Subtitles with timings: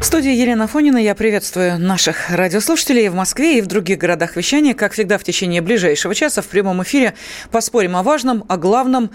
[0.00, 4.72] В студии Елена Фонина я приветствую наших радиослушателей в Москве и в других городах вещания.
[4.72, 7.12] Как всегда, в течение ближайшего часа в прямом эфире
[7.50, 9.10] поспорим о важном, о главном.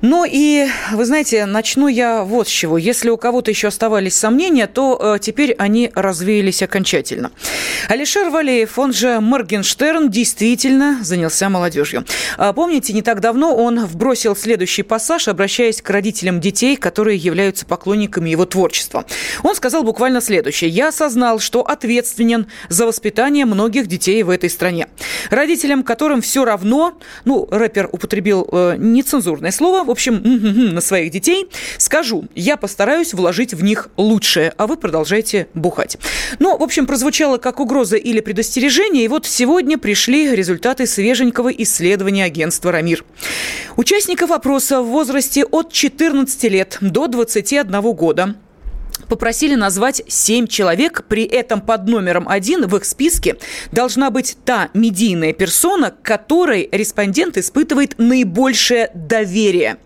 [0.00, 2.78] Ну и, вы знаете, начну я вот с чего.
[2.78, 7.30] Если у кого-то еще оставались сомнения, то э, теперь они развеялись окончательно.
[7.88, 12.04] Алишер Валеев, он же Моргенштерн, действительно занялся молодежью.
[12.38, 17.64] А помните, не так давно он вбросил следующий пассаж, обращаясь к родителям детей, которые являются
[17.66, 19.04] поклонниками его творчества.
[19.44, 20.70] Он сказал буквально следующее.
[20.70, 24.88] «Я осознал, что ответственен за воспитание многих детей в этой стране.
[25.30, 30.20] Родителям, которым все равно, ну, рэпер употребил э, нецензурное слово, в общем,
[30.74, 35.98] на своих детей, скажу, я постараюсь вложить в них лучшее, а вы продолжайте бухать».
[36.38, 42.24] Ну, в общем, прозвучало как угроза или предостережение, и вот сегодня пришли результаты свеженького исследования
[42.24, 43.04] агентства «Рамир».
[43.76, 48.34] Участников опроса в возрасте от 14 лет до 21 года
[49.08, 53.36] попросили назвать семь человек, при этом под номером один в их списке
[53.72, 59.78] должна быть та медийная персона, которой респондент испытывает наибольшее доверие.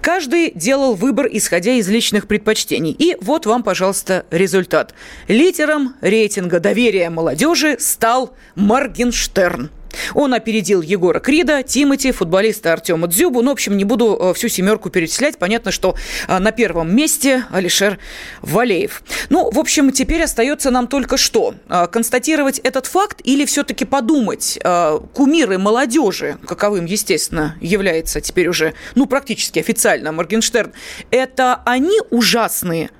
[0.00, 2.94] Каждый делал выбор, исходя из личных предпочтений.
[2.96, 4.94] И вот вам, пожалуйста, результат.
[5.26, 9.70] Лидером рейтинга доверия молодежи стал Моргенштерн.
[10.14, 13.42] Он опередил Егора Крида, Тимати, футболиста Артема Дзюбу.
[13.42, 15.38] Ну, в общем, не буду э, всю семерку перечислять.
[15.38, 17.98] Понятно, что э, на первом месте Алишер
[18.42, 19.02] Валеев.
[19.30, 21.54] Ну, в общем, теперь остается нам только что?
[21.68, 24.58] Э, констатировать этот факт или все-таки подумать,
[25.14, 30.72] кумиры молодежи, каковым, естественно, является теперь уже, ну, практически официально Моргенштерн,
[31.10, 32.90] это они ужасные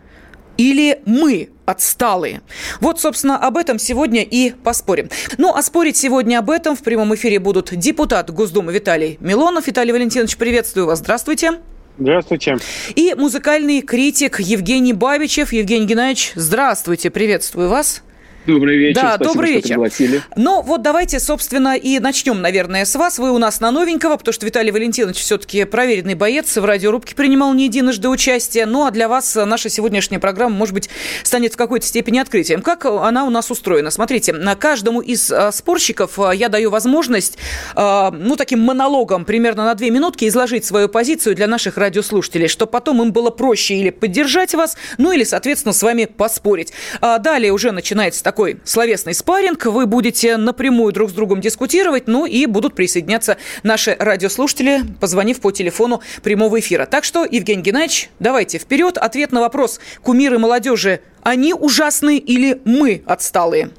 [0.58, 2.42] или мы отсталые.
[2.80, 5.08] Вот, собственно, об этом сегодня и поспорим.
[5.38, 9.66] Ну, а спорить сегодня об этом в прямом эфире будут депутат Госдумы Виталий Милонов.
[9.66, 10.98] Виталий Валентинович, приветствую вас.
[10.98, 11.60] Здравствуйте.
[11.98, 12.58] Здравствуйте.
[12.94, 15.52] И музыкальный критик Евгений Бабичев.
[15.52, 18.02] Евгений Геннадьевич, здравствуйте, приветствую вас.
[18.48, 19.02] Добрый вечер.
[19.02, 19.68] Да, Спасибо, добрый вечер.
[19.68, 20.22] Пригласили.
[20.34, 23.18] Ну, вот давайте, собственно, и начнем, наверное, с вас.
[23.18, 27.52] Вы у нас на новенького, потому что Виталий Валентинович все-таки проверенный боец, в радиорубке принимал
[27.52, 28.64] не единожды участие.
[28.64, 30.88] Ну, а для вас наша сегодняшняя программа, может быть,
[31.24, 32.62] станет в какой-то степени открытием.
[32.62, 33.90] Как она у нас устроена?
[33.90, 37.36] Смотрите, на каждому из а, спорщиков а, я даю возможность,
[37.74, 42.72] а, ну, таким монологом примерно на две минутки изложить свою позицию для наших радиослушателей, чтобы
[42.72, 46.72] потом им было проще или поддержать вас, ну, или, соответственно, с вами поспорить.
[47.02, 49.66] Далее уже начинается такой такой словесный спарринг.
[49.66, 55.50] Вы будете напрямую друг с другом дискутировать, ну и будут присоединяться наши радиослушатели, позвонив по
[55.50, 56.86] телефону прямого эфира.
[56.86, 58.96] Так что, Евгений Геннадьевич, давайте вперед.
[58.96, 63.70] Ответ на вопрос кумиры молодежи, они ужасные или мы отсталые?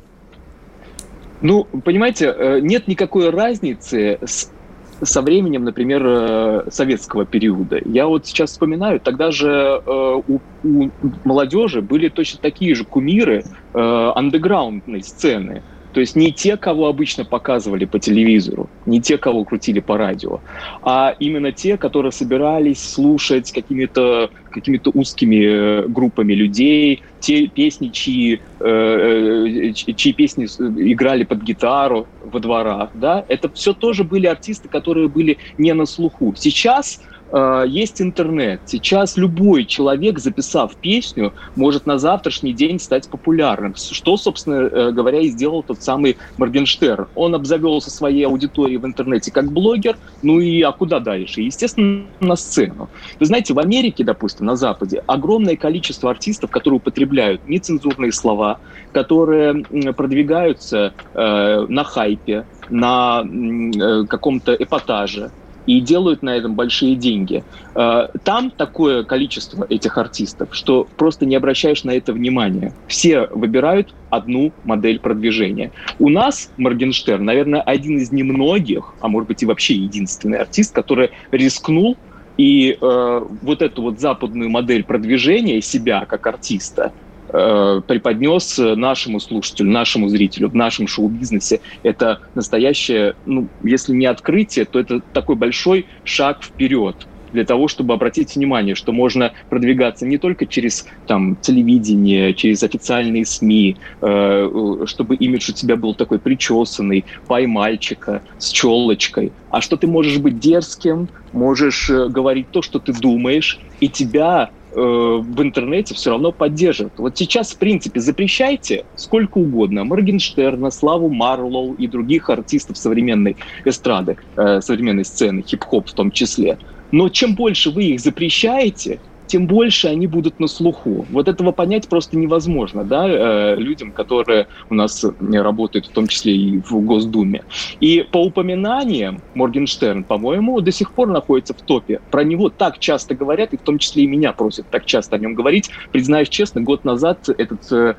[1.40, 4.52] Ну, понимаете, э, нет никакой разницы с
[5.02, 7.80] со временем, например, э, советского периода.
[7.86, 10.90] Я вот сейчас вспоминаю, тогда же э, у, у
[11.24, 13.44] молодежи были точно такие же кумиры
[13.74, 15.64] э, андеграундной сцены.
[15.94, 20.40] То есть не те, кого обычно показывали по телевизору, не те, кого крутили по радио,
[20.82, 28.42] а именно те, которые собирались слушать какими-то какими узкими э, группами людей, те песни, чьи,
[28.60, 32.90] э, э чьи песни играли под гитару во дворах.
[32.94, 33.26] Да?
[33.28, 36.34] Это все тоже были артисты, которые были не на слуху.
[36.36, 37.00] Сейчас
[37.32, 38.62] Э, есть интернет.
[38.66, 43.76] Сейчас любой человек, записав песню, может на завтрашний день стать популярным.
[43.76, 47.08] Что, собственно э, говоря, и сделал тот самый Моргенштерн.
[47.16, 51.42] Он обзавелся своей аудиторией в интернете как блогер, ну и а куда дальше?
[51.42, 52.90] Естественно, на сцену.
[53.20, 58.60] Вы знаете, в Америке, допустим, на Западе, огромное количество артистов, которые употребляют нецензурные слова,
[58.92, 59.64] которые
[59.94, 65.32] продвигаются э, на хайпе, на э, каком-то эпатаже,
[65.66, 67.44] и делают на этом большие деньги.
[67.76, 72.74] Э, там такое количество этих артистов, что просто не обращаешь на это внимания.
[72.88, 75.72] Все выбирают одну модель продвижения.
[76.00, 81.12] У нас Моргенштерн, наверное, один из немногих, а может быть и вообще единственный артист, который
[81.32, 81.98] рискнул
[82.38, 86.94] и э, вот эту вот западную модель продвижения себя как артиста
[87.30, 91.62] э, преподнес нашему слушателю, нашему зрителю в нашем шоу-бизнесе.
[91.84, 96.96] Это настоящее, ну, если не открытие, то это такой большой шаг вперед.
[97.34, 103.26] для того, чтобы обратить внимание, что можно продвигаться не только через там, телевидение, через официальные
[103.26, 109.78] СМИ, э, чтобы имидж у тебя был такой причесанный, пай мальчика с челочкой, а что
[109.78, 115.96] ты можешь быть дерзким, можешь э, говорить то, что ты думаешь, и тебя в интернете
[115.96, 116.94] все равно поддерживают.
[116.98, 124.18] Вот сейчас, в принципе, запрещайте сколько угодно Моргенштерна, Славу Марлоу и других артистов современной эстрады,
[124.36, 126.60] э, современной сцены, хип-хоп в том числе.
[126.92, 129.00] Но чем больше вы их запрещаете,
[129.30, 131.06] тем больше они будут на слуху.
[131.12, 136.36] Вот этого понять просто невозможно, да, э, людям, которые у нас работают, в том числе
[136.36, 137.44] и в Госдуме.
[137.80, 142.02] И по упоминаниям Моргенштерн, по-моему, до сих пор находится в топе.
[142.10, 145.20] Про него так часто говорят, и в том числе и меня просят так часто о
[145.20, 145.70] нем говорить.
[145.92, 147.94] Признаюсь честно, год назад этот э,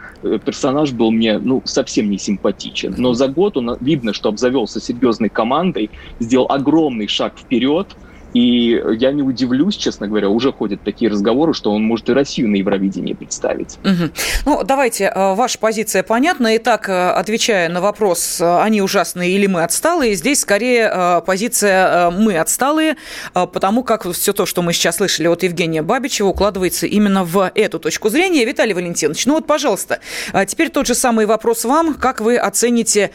[0.45, 2.95] персонаж был мне, ну, совсем не симпатичен.
[2.99, 7.97] Но за год он видно, что обзавелся серьезной командой, сделал огромный шаг вперед,
[8.33, 12.49] и я не удивлюсь, честно говоря, уже ходят такие разговоры, что он может и Россию
[12.49, 13.79] на Евровидении представить.
[13.85, 14.11] Угу.
[14.47, 16.57] Ну, давайте, э, ваша позиция понятна.
[16.57, 22.39] Итак, э, отвечая на вопрос, э, они ужасные или мы отсталые, здесь скорее позиция мы
[22.39, 22.97] отсталые,
[23.33, 27.79] потому как все то, что мы сейчас слышали от Евгения Бабичева, укладывается именно в эту
[27.79, 28.45] точку зрения.
[28.45, 30.01] Виталий Валентинович, ну вот, пожалуйста,
[30.47, 31.95] теперь тот же самый вопрос вам.
[31.95, 33.11] Как вы оцените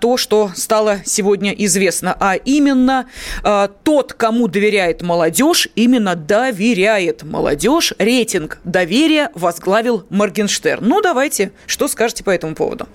[0.00, 3.06] то, что стало сегодня известно, а именно
[3.82, 7.92] тот, кому доверяет молодежь, именно доверяет молодежь.
[7.98, 10.84] Рейтинг доверия возглавил Моргенштерн.
[10.86, 12.86] Ну, давайте, что скажете по этому поводу?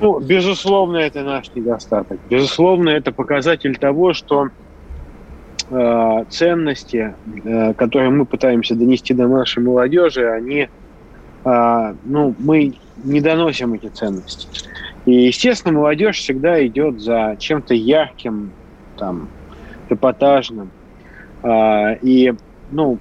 [0.00, 2.18] Ну, безусловно, это наш недостаток.
[2.28, 4.48] Безусловно, это показатель того, что
[5.70, 7.14] э, ценности,
[7.44, 10.68] э, которые мы пытаемся донести до нашей молодежи, они,
[11.44, 14.48] э, ну, мы не доносим эти ценности.
[15.06, 18.52] И, естественно, молодежь всегда идет за чем-то ярким,
[18.96, 19.28] там,
[19.94, 20.70] эпатажным.
[21.42, 22.32] А, и,
[22.70, 22.98] ну,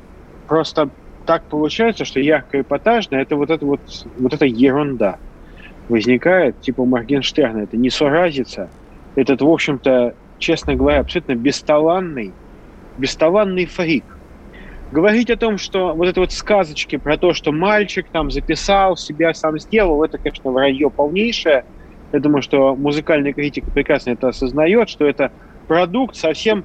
[0.47, 0.89] просто
[1.25, 3.79] так получается, что ярко эпатажно это вот это вот,
[4.17, 5.17] вот эта ерунда
[5.89, 8.69] возникает, типа Моргенштерна, это не суразица,
[9.15, 12.33] этот, в общем-то, честно говоря, абсолютно бесталанный,
[12.97, 14.03] бесталанный фрик.
[14.91, 19.33] Говорить о том, что вот это вот сказочки про то, что мальчик там записал, себя
[19.33, 21.65] сам сделал, это, конечно, вранье полнейшее.
[22.11, 25.31] Я думаю, что музыкальный критик прекрасно это осознает, что это
[25.67, 26.63] продукт совсем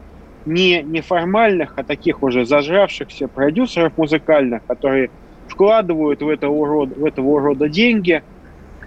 [0.48, 5.10] не неформальных, а таких уже зажравшихся продюсеров музыкальных, которые
[5.46, 8.22] вкладывают в, это урод, в этого урода деньги.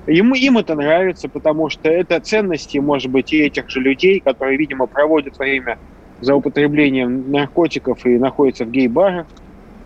[0.08, 4.58] Ему, им это нравится, потому что это ценности, может быть, и этих же людей, которые,
[4.58, 5.78] видимо, проводят время
[6.20, 9.28] за употреблением наркотиков и находятся в гей-барах.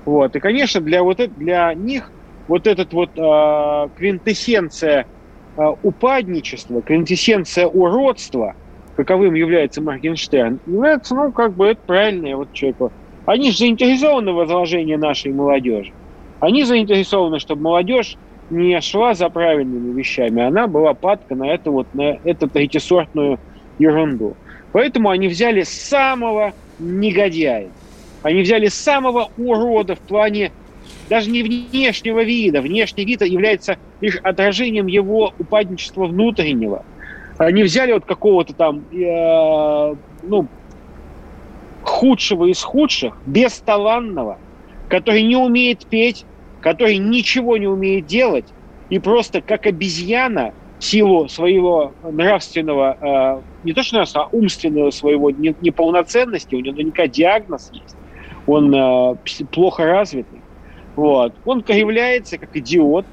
[0.06, 0.36] Вот.
[0.36, 2.12] И, конечно, для, вот это, для них
[2.48, 5.06] вот этот вот э, квинтэссенция
[5.57, 8.56] э, упадничества, квинтэссенция уродства–
[8.95, 12.92] каковым является Моргенштерн, является, ну, как бы это правильное вот человеку.
[13.25, 15.92] Они же заинтересованы в возложении нашей молодежи.
[16.39, 18.18] Они заинтересованы, чтобы молодежь
[18.50, 23.39] не шла за правильными вещами, она была падка на это вот, на эту третисортную
[23.80, 24.36] ерунду.
[24.71, 27.69] Поэтому они взяли самого негодяя.
[28.21, 30.51] Они взяли самого урода в плане
[31.09, 32.62] даже не внешнего вида.
[32.62, 36.86] Внешний вид является лишь отражением его упадничества внутреннего–
[37.38, 40.48] они взяли вот какого-то там, э, ну,
[41.84, 44.38] худшего из худших, бесталанного,
[44.90, 46.26] который не умеет петь,
[46.62, 48.46] который ничего не умеет делать,
[48.90, 54.92] и просто как обезьяна в силу своего нравственного, э, не то что нравственного, а умственного
[54.92, 57.96] своего неполноценности, у него наверняка диагноз есть,
[58.48, 59.15] он э,
[59.51, 60.42] плохо развитый,
[60.96, 61.36] вот.
[61.44, 63.06] Он является как идиот,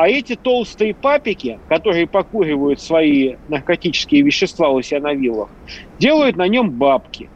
[0.00, 5.50] а эти толстые папики, которые покуривают свои наркотические вещества у себя на виллах,
[5.98, 7.28] делают на нем бабки.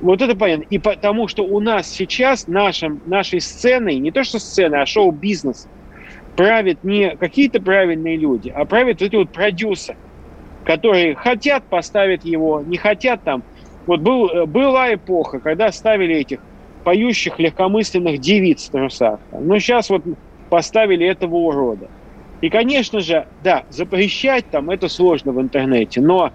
[0.00, 0.64] Вот это понятно.
[0.68, 5.68] И потому что у нас сейчас нашим, нашей сценой, не то что сценой, а шоу-бизнес,
[6.34, 9.96] правят не какие-то правильные люди, а правят эти вот продюсеры,
[10.64, 13.44] которые хотят поставить его, не хотят там.
[13.86, 16.40] Вот был, была эпоха, когда ставили этих
[16.82, 19.20] поющих легкомысленных девиц в трусах.
[19.30, 20.02] Но сейчас вот
[20.56, 21.86] поставили этого урода.
[22.40, 26.32] И, конечно же, да, запрещать там это сложно в интернете, но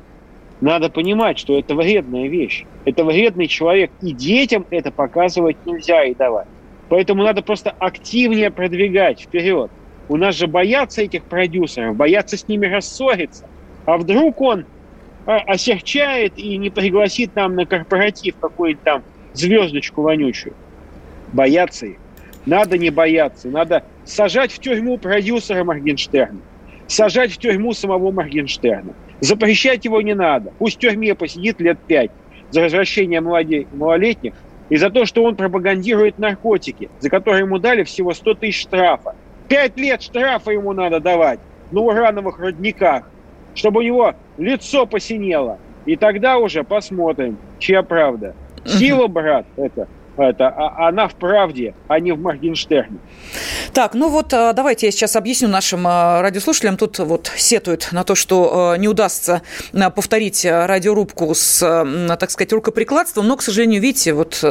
[0.62, 2.66] надо понимать, что это вредная вещь.
[2.86, 6.46] Это вредный человек, и детям это показывать нельзя и давать.
[6.88, 9.72] Поэтому надо просто активнее продвигать вперед.
[10.08, 13.48] У нас же боятся этих продюсеров, боятся с ними рассориться.
[13.86, 14.66] А вдруг он
[15.26, 19.02] а, осерчает и не пригласит нам на корпоратив какую-нибудь там
[19.34, 20.54] звездочку вонючую.
[21.34, 21.98] Боятся их.
[22.46, 26.40] Надо не бояться, надо сажать в тюрьму продюсера Моргенштерна,
[26.88, 28.94] сажать в тюрьму самого Моргенштерна.
[29.20, 30.52] Запрещать его не надо.
[30.58, 32.12] Пусть в тюрьме посидит лет пять.
[32.50, 34.34] за развращение малолетних
[34.70, 39.16] и за то, что он пропагандирует наркотики, за которые ему дали всего 100 тысяч штрафа.
[39.48, 41.40] Пять лет штрафа ему надо давать
[41.72, 43.10] на урановых родниках,
[43.54, 45.60] чтобы у него лицо посинело.
[45.86, 48.36] И тогда уже посмотрим, чья правда.
[48.66, 49.88] Сила, брат, это
[50.22, 53.00] это, а, она в правде, а не в Моргенштерне.
[53.74, 56.78] Так, ну вот а, давайте я сейчас объясню нашим а, радиослушателям.
[56.78, 59.42] Тут вот сетуют на то, что не удастся
[59.96, 61.60] повторить радиорубку с,
[62.20, 64.44] так сказать, рукоприкладством, но, к сожалению, видите, вот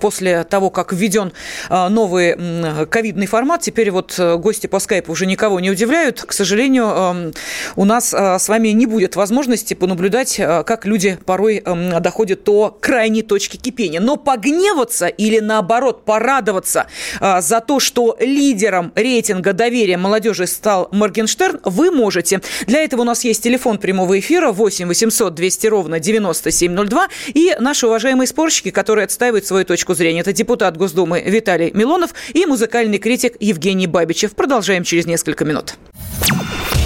[0.00, 1.32] после того, как введен
[1.68, 6.22] новый ковидный формат, теперь вот гости по скайпу уже никого не удивляют.
[6.22, 7.34] К сожалению,
[7.76, 11.62] у нас с вами не будет возможности понаблюдать, как люди порой
[12.00, 14.00] доходят до крайней точки кипения.
[14.00, 16.86] Но погневаться или наоборот порадоваться
[17.20, 22.42] за то, что лидером рейтинга доверия молодежи стал Моргенштерн, вы можете.
[22.66, 27.86] Для этого у нас есть телефон прямого эфира 8 800 200 ровно 9702 и наши
[27.86, 30.20] уважаемые спорщики, которые отстаивают свою точку зрения.
[30.20, 34.34] Это депутат Госдумы Виталий Милонов и музыкальный критик Евгений Бабичев.
[34.34, 35.74] Продолжаем через несколько минут.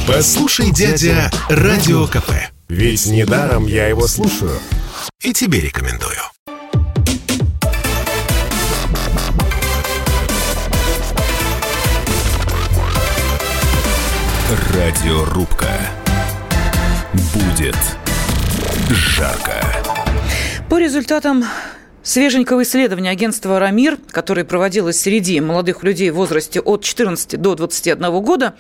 [0.07, 2.31] Послушай, дядя, Радио КП.
[2.69, 4.59] Ведь недаром я его слушаю.
[5.23, 6.19] И тебе рекомендую.
[14.75, 15.71] Радиорубка.
[17.35, 17.77] Будет
[18.91, 19.65] жарко.
[20.69, 21.45] По результатам
[22.03, 28.23] Свеженького исследования агентства «Рамир», которое проводилось среди молодых людей в возрасте от 14 до 21
[28.23, 28.55] года,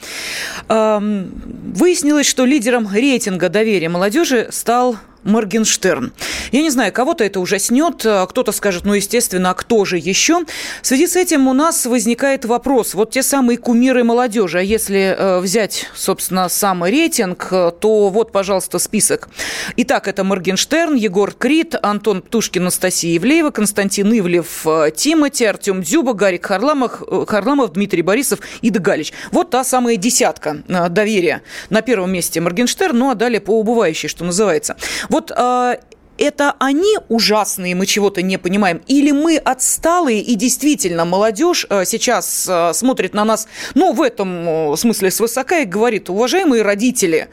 [0.69, 4.97] выяснилось, что лидером рейтинга доверия молодежи стал
[5.29, 6.13] Моргенштерн.
[6.53, 10.45] Я не знаю, кого-то это ужаснет, а кто-то скажет, ну, естественно, а кто же еще?
[10.83, 12.95] В связи с этим у нас возникает вопрос.
[12.95, 18.79] Вот те самые кумиры молодежи, а если э, взять, собственно, самый рейтинг, то вот, пожалуйста,
[18.79, 19.29] список.
[19.77, 26.15] Итак, это Моргенштерн, Егор Крид, Антон Птушкин, Анастасия Ивлеева, Константин Ивлев, э, Тимати, Артем Дзюба,
[26.15, 29.13] Гарик Харламов, э, Харламов, Дмитрий Борисов, Ида Галич.
[29.33, 30.59] Вот та самая десятка
[30.91, 31.43] доверия.
[31.71, 34.77] На первом месте Моргенштерн, ну а далее по убывающей, что называется.
[35.09, 35.77] Вот э,
[36.19, 42.47] это они ужасные, мы чего-то не понимаем, или мы отсталые, и действительно молодежь э, сейчас
[42.49, 47.29] э, смотрит на нас, ну, в этом смысле свысока и говорит, уважаемые родители,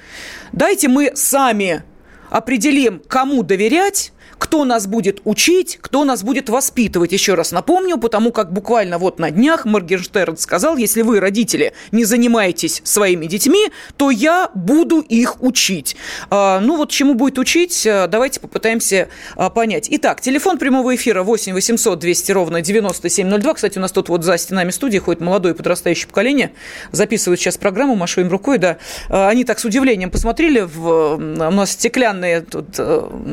[0.52, 1.84] дайте мы сами
[2.30, 7.12] определим, кому доверять, кто нас будет учить, кто нас будет воспитывать.
[7.12, 12.06] Еще раз напомню, потому как буквально вот на днях Моргенштерн сказал, если вы, родители, не
[12.06, 15.96] занимаетесь своими детьми, то я буду их учить.
[16.30, 19.88] А, ну вот чему будет учить, а, давайте попытаемся а, понять.
[19.92, 23.54] Итак, телефон прямого эфира 8 800 200 ровно 9702.
[23.54, 26.52] Кстати, у нас тут вот за стенами студии ходит молодое подрастающее поколение,
[26.92, 28.78] записывают сейчас программу, машу им рукой, да.
[29.10, 31.18] Они так с удивлением посмотрели, в, у
[31.52, 32.80] нас стеклянные тут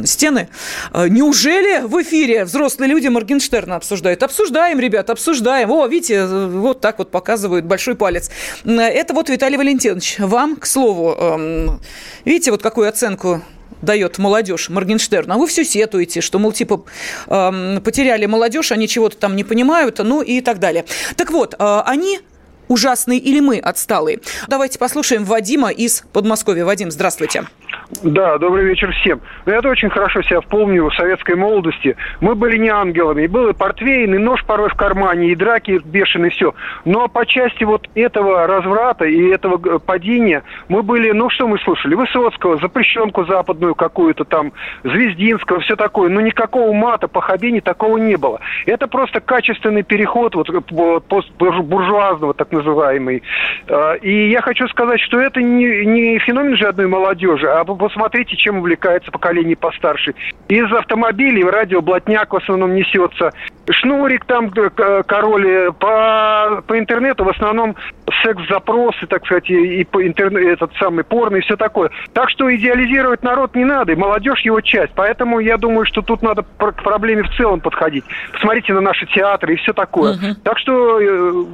[0.04, 0.48] стены,
[0.92, 4.22] а, неужели в эфире взрослые люди Моргенштерна обсуждают?
[4.22, 5.70] Обсуждаем, ребят, обсуждаем.
[5.70, 8.30] О, видите, вот так вот показывают большой палец.
[8.64, 10.16] Это вот Виталий Валентинович.
[10.18, 11.80] Вам, к слову, эм,
[12.24, 13.42] видите, вот какую оценку
[13.82, 16.84] дает молодежь Моргенштерн, а вы все сетуете, что, мол, типа,
[17.26, 20.84] э, потеряли молодежь, они чего-то там не понимают, ну и так далее.
[21.16, 22.20] Так вот, э, они
[22.68, 24.20] ужасные или мы отсталые?
[24.48, 26.64] Давайте послушаем Вадима из Подмосковья.
[26.64, 27.46] Вадим, здравствуйте.
[28.00, 29.20] Да, добрый вечер всем.
[29.44, 31.94] Ну, я очень хорошо себя помню в советской молодости.
[32.20, 33.22] Мы были не ангелами.
[33.22, 36.54] И был и портвейн, и нож порой в кармане, и драки бешеные, все.
[36.84, 41.94] Но по части вот этого разврата и этого падения мы были, ну что мы слушали?
[41.94, 44.52] Высоцкого, запрещенку западную какую-то там,
[44.84, 46.08] Звездинского, все такое.
[46.08, 48.40] Но никакого мата, похабений такого не было.
[48.64, 50.48] Это просто качественный переход вот
[51.38, 53.22] постбуржуазного, так называемый.
[53.68, 58.36] А, и я хочу сказать, что это не, не феномен же одной молодежи, а посмотрите,
[58.36, 60.14] чем увлекается поколение постарше.
[60.48, 63.32] Из автомобилей радиоблатняк в основном несется.
[63.68, 67.74] Шнурик там, э, король, э, по, по интернету в основном
[68.22, 71.90] секс-запросы, так сказать, и по интернету, этот самый порно и все такое.
[72.12, 74.92] Так что идеализировать народ не надо, и молодежь его часть.
[74.94, 78.04] Поэтому я думаю, что тут надо к проблеме в целом подходить.
[78.32, 80.12] Посмотрите на наши театры и все такое.
[80.12, 80.34] Угу.
[80.44, 81.44] Так что э,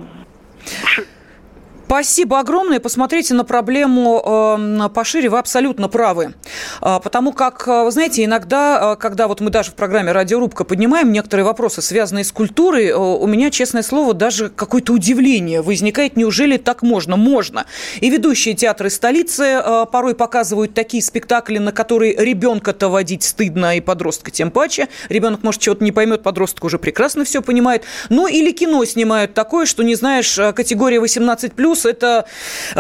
[1.89, 2.81] Спасибо огромное.
[2.81, 5.31] Посмотрите на проблему э, пошире.
[5.31, 6.35] Вы абсолютно правы.
[6.83, 10.65] Э, потому как, э, вы знаете, иногда, э, когда вот мы даже в программе «Радиорубка»
[10.65, 16.17] поднимаем некоторые вопросы, связанные с культурой, у меня, честное слово, даже какое-то удивление возникает.
[16.17, 17.17] Неужели так можно?
[17.17, 17.67] Можно.
[18.01, 24.31] И ведущие театры столицы порой показывают такие спектакли, на которые ребенка-то водить стыдно, и подростка
[24.31, 24.89] тем паче.
[25.09, 27.85] Ребенок, может, чего-то не поймет, подросток уже прекрасно все понимает.
[28.09, 32.27] Ну, или кино снимают такое, что не знаешь, категория 18+, плюс это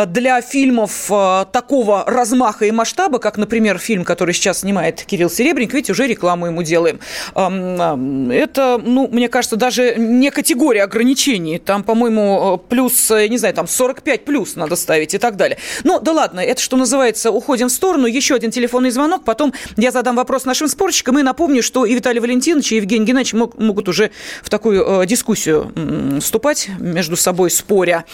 [0.07, 1.11] для фильмов
[1.53, 6.47] такого размаха и масштаба, как, например, фильм, который сейчас снимает Кирилл Серебренник, ведь уже рекламу
[6.47, 7.01] ему делаем.
[7.35, 11.59] Это, ну, мне кажется, даже не категория ограничений.
[11.59, 15.59] Там, по-моему, плюс, не знаю, там 45 плюс надо ставить и так далее.
[15.85, 18.07] Ну, да ладно, это, что называется, уходим в сторону.
[18.07, 22.21] Еще один телефонный звонок, потом я задам вопрос нашим спорщикам и напомню, что и Виталий
[22.21, 24.11] Валентинович, и Евгений Геннадьевич могут уже
[24.43, 25.73] в такую э, дискуссию
[26.21, 28.05] вступать между собой, споря.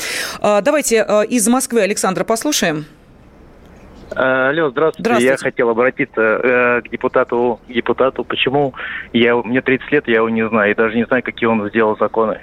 [0.41, 2.87] А, давайте э, из Москвы Александра послушаем.
[4.15, 5.03] Алло, здравствуйте.
[5.03, 5.27] здравствуйте.
[5.27, 8.25] Я хотел обратиться э, к депутату, депутату.
[8.25, 8.75] Почему
[9.13, 11.97] я, мне 30 лет, я его не знаю, и даже не знаю, какие он сделал
[11.97, 12.41] законы.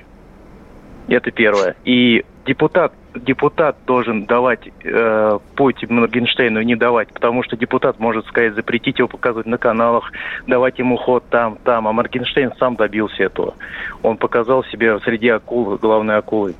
[1.07, 1.75] Это первое.
[1.85, 8.55] И депутат, депутат должен давать э, путь Моргенштейну не давать, потому что депутат может сказать,
[8.55, 10.11] запретить его показывать на каналах,
[10.47, 11.87] давать ему ход там, там.
[11.87, 13.55] А Моргенштейн сам добился этого.
[14.03, 16.55] Он показал себя среди акул, главной акулой.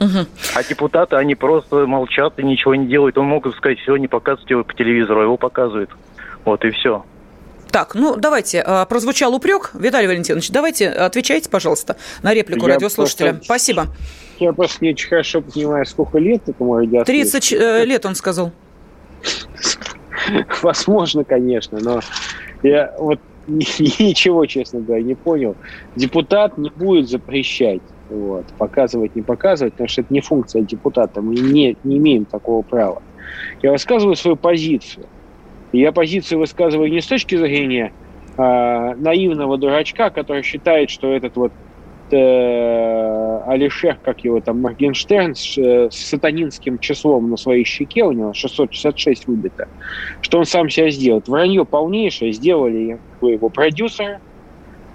[0.00, 0.26] Угу.
[0.54, 3.18] А депутаты, они просто молчат и ничего не делают.
[3.18, 5.90] Он мог сказать, все, не показывайте его по телевизору, а его показывают.
[6.44, 7.04] Вот и все.
[7.70, 9.70] Так, ну давайте, а, прозвучал упрек.
[9.74, 13.30] Виталий Валентинович, давайте отвечайте, пожалуйста, на реплику я радиослушателя.
[13.30, 13.86] Просто, Спасибо.
[14.38, 17.04] Я просто не очень хорошо понимаю, сколько лет этому радиослушателю.
[17.04, 18.52] 30 э, лет, он сказал.
[20.62, 22.00] Возможно, конечно, но
[22.62, 25.56] я вот ничего, честно говоря, не понял.
[25.94, 27.82] Депутат не будет запрещать.
[28.10, 31.22] Вот, показывать, не показывать, потому что это не функция депутата.
[31.22, 33.02] Мы не, не имеем такого права.
[33.62, 35.06] Я высказываю свою позицию.
[35.72, 37.92] Я позицию высказываю не с точки зрения
[38.36, 41.52] э, наивного дурачка, который считает, что этот вот
[42.10, 48.10] э, Алишер, как его там, Моргенштерн с, э, с сатанинским числом на своей щеке, у
[48.10, 49.68] него 666 выбито,
[50.20, 51.28] что он сам себя сделает.
[51.28, 54.18] Вранье полнейшее, сделали его продюсеры,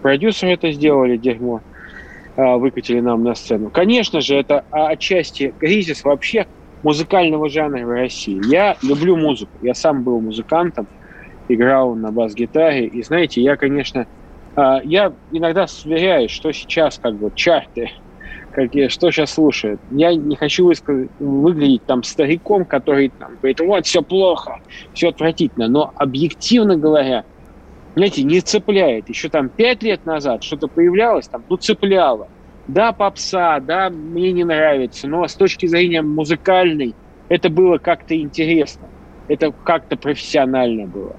[0.01, 1.61] продюсеры это сделали, дерьмо,
[2.35, 3.69] выкатили нам на сцену.
[3.69, 6.47] Конечно же, это отчасти кризис вообще
[6.83, 8.39] музыкального жанра в России.
[8.47, 9.57] Я люблю музыку.
[9.61, 10.87] Я сам был музыкантом,
[11.47, 12.85] играл на бас-гитаре.
[12.85, 14.05] И знаете, я, конечно,
[14.55, 17.91] а, я иногда сверяюсь, что сейчас как бы чарты,
[18.51, 19.81] какие, что сейчас слушают.
[19.89, 20.71] Я не хочу
[21.19, 24.59] выглядеть там стариком, который там говорит, вот, все плохо,
[24.93, 25.67] все отвратительно.
[25.67, 27.25] Но объективно говоря,
[27.95, 29.09] знаете, не цепляет.
[29.09, 32.27] Еще там пять лет назад что-то появлялось, там, ну, цепляло.
[32.67, 36.93] Да, попса, да, мне не нравится, но с точки зрения музыкальной
[37.29, 38.89] это было как-то интересно.
[39.27, 41.15] Это как-то профессионально было.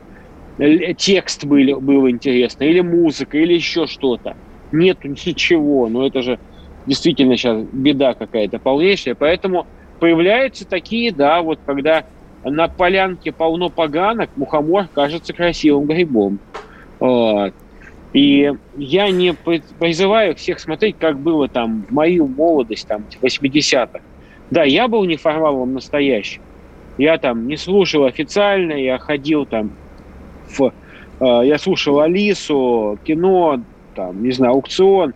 [0.96, 4.34] Текст был, был интересно, или музыка, или еще что-то.
[4.72, 6.38] Нет ничего, но это же
[6.86, 9.14] действительно сейчас беда какая-то полнейшая.
[9.14, 9.66] Поэтому
[9.98, 12.04] появляются такие, да, вот когда
[12.42, 16.40] на полянке полно поганок, мухомор кажется красивым грибом.
[17.00, 17.54] Вот.
[18.12, 24.00] И я не призываю всех смотреть, как было там в мою молодость, там, 80-х.
[24.50, 26.40] Да, я был неформалом настоящим.
[26.98, 29.70] Я там не слушал официально, я ходил там
[30.48, 30.72] в...
[31.20, 33.60] Э, я слушал Алису, кино,
[33.94, 35.12] там, не знаю, аукцион.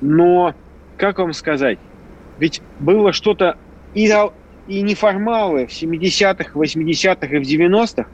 [0.00, 0.54] Но,
[0.98, 1.78] как вам сказать,
[2.38, 3.56] ведь было что-то...
[3.94, 4.12] И,
[4.68, 8.06] и неформалы в 70-х, 80-х и в 90-х,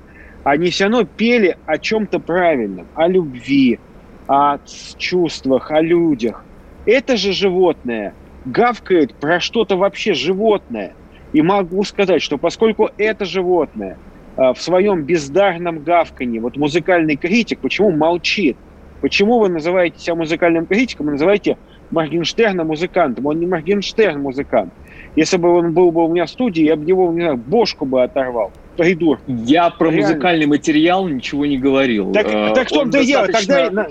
[0.44, 3.78] они все равно пели о чем-то правильном, о любви,
[4.26, 4.58] о
[4.96, 6.44] чувствах, о людях.
[6.84, 10.94] Это же животное гавкает про что-то вообще животное.
[11.32, 13.98] И могу сказать, что поскольку это животное
[14.36, 18.56] а, в своем бездарном гавканье, вот музыкальный критик, почему молчит?
[19.00, 21.56] Почему вы называете себя музыкальным критиком и называете
[21.90, 23.26] Моргенштерна музыкантом?
[23.26, 24.72] Он не Моргенштерн музыкант.
[25.16, 27.84] Если бы он был бы у меня в студии, я бы его, не знаю, бошку
[27.84, 28.52] бы оторвал.
[28.76, 29.20] Придурок.
[29.26, 30.08] Я про Реально.
[30.08, 32.12] музыкальный материал ничего не говорил.
[32.12, 33.32] Так, а, так что ты делаешь?
[33.32, 33.86] Тогда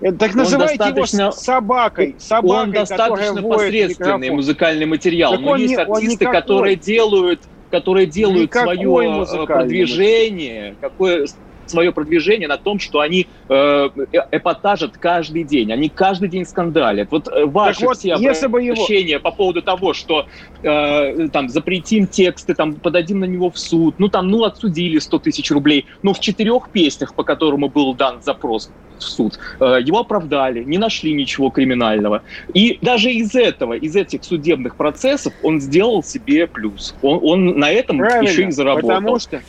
[0.00, 5.32] Э, так называйте его собакой, собакой, Он достаточно посредственный музыкальный материал.
[5.32, 11.26] Так Но есть не, артисты, которые делают, которые делают свое э, продвижение, какое
[11.70, 17.10] свое продвижение на том, что они э, э, эпатажат каждый день, они каждый день скандалят.
[17.10, 19.20] Вот ваши так вот, все обращения его...
[19.20, 20.26] по поводу того, что
[20.62, 25.18] э, там запретим тексты, там подадим на него в суд, ну там, ну отсудили 100
[25.20, 30.00] тысяч рублей, но в четырех песнях, по которому был дан запрос в суд, э, его
[30.00, 32.22] оправдали, не нашли ничего криминального.
[32.54, 36.94] И даже из этого, из этих судебных процессов он сделал себе плюс.
[37.02, 38.88] Он, он на этом Правильно, еще и заработал.
[38.88, 39.42] Потому что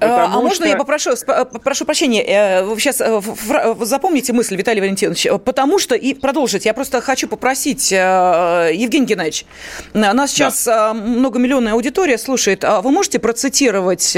[0.00, 3.20] Потому а можно я попрошу, э, прошу прощения, э, вы сейчас э,
[3.82, 9.44] запомните мысль, Виталий Валентинович, потому что, и продолжить, я просто хочу попросить, Евгений Геннадьевич,
[9.92, 10.94] нас сейчас да.
[10.94, 14.16] многомиллионная аудитория слушает, а вы можете процитировать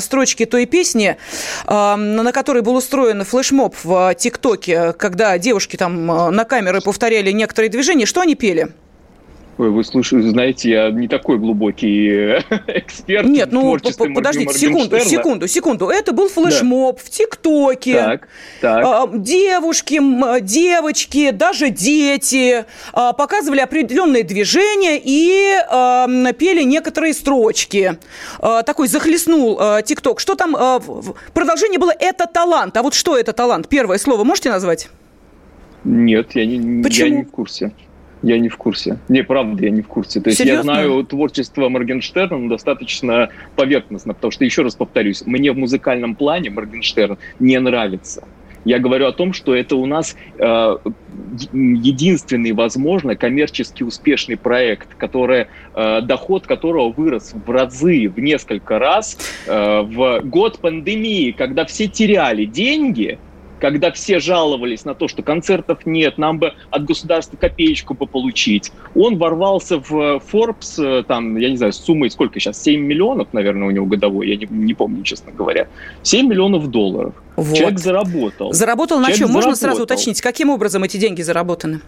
[0.00, 1.16] строчки той песни,
[1.66, 8.06] на которой был устроен флешмоб в ТикТоке, когда девушки там на камеры повторяли некоторые движения,
[8.06, 8.68] что они пели?
[9.68, 13.26] Вы слушаете, знаете, я не такой глубокий э, эксперт.
[13.26, 13.76] Нет, ну
[14.14, 15.88] подождите, секунду, секунду, секунду.
[15.88, 17.02] Это был флешмоб да.
[17.04, 17.94] в ТикТоке.
[17.94, 18.28] Так,
[18.62, 18.84] так.
[18.86, 20.00] А, девушки,
[20.40, 27.98] девочки, даже дети а, показывали определенные движения и а, пели некоторые строчки.
[28.40, 30.20] Такой захлестнул ТикТок.
[30.20, 30.56] Что там?
[31.34, 32.76] Продолжение было «это талант».
[32.78, 33.68] А вот что это талант?
[33.68, 34.88] Первое слово можете назвать?
[35.84, 37.08] Нет, я не, Почему?
[37.08, 37.72] я не в курсе.
[38.22, 38.98] Я не в курсе.
[39.08, 40.20] Не, правда, я не в курсе.
[40.20, 40.58] То есть Серьезно?
[40.58, 46.14] я знаю творчество Моргенштерна ну, достаточно поверхностно, потому что, еще раз повторюсь, мне в музыкальном
[46.14, 48.24] плане Моргенштерн не нравится.
[48.64, 50.76] Я говорю о том, что это у нас э,
[51.52, 59.16] единственный, возможно, коммерчески успешный проект, который, э, доход которого вырос в разы, в несколько раз
[59.46, 63.18] э, в год пандемии, когда все теряли деньги–
[63.60, 68.72] когда все жаловались на то, что концертов нет, нам бы от государства копеечку бы получить.
[68.94, 73.28] Он ворвался в Forbes, э, там, я не знаю, с суммой сколько сейчас, 7 миллионов,
[73.32, 75.68] наверное, у него годовой, я не, не помню, честно говоря.
[76.02, 77.14] 7 миллионов долларов.
[77.36, 77.56] Вот.
[77.56, 78.52] Человек заработал.
[78.52, 79.30] Заработал на Человек чем?
[79.30, 79.76] Можно заработал.
[79.76, 81.80] сразу уточнить, каким образом эти деньги заработаны?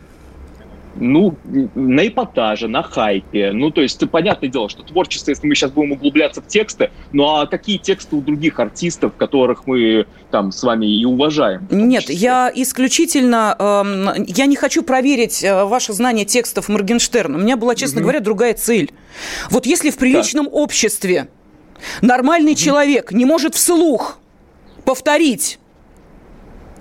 [0.96, 1.34] Ну,
[1.74, 3.52] на эпатаже, на хайпе.
[3.52, 7.24] Ну, то есть, понятное дело, что творчество, если мы сейчас будем углубляться в тексты, ну,
[7.24, 11.66] а какие тексты у других артистов, которых мы там с вами и уважаем?
[11.70, 17.38] Нет, я исключительно, э, я не хочу проверить э, ваше знание текстов Моргенштерна.
[17.38, 18.04] У меня была, честно угу.
[18.04, 18.92] говоря, другая цель.
[19.50, 20.52] Вот если в приличном да.
[20.52, 21.28] обществе
[22.00, 22.58] нормальный угу.
[22.58, 24.18] человек не может вслух
[24.84, 25.58] повторить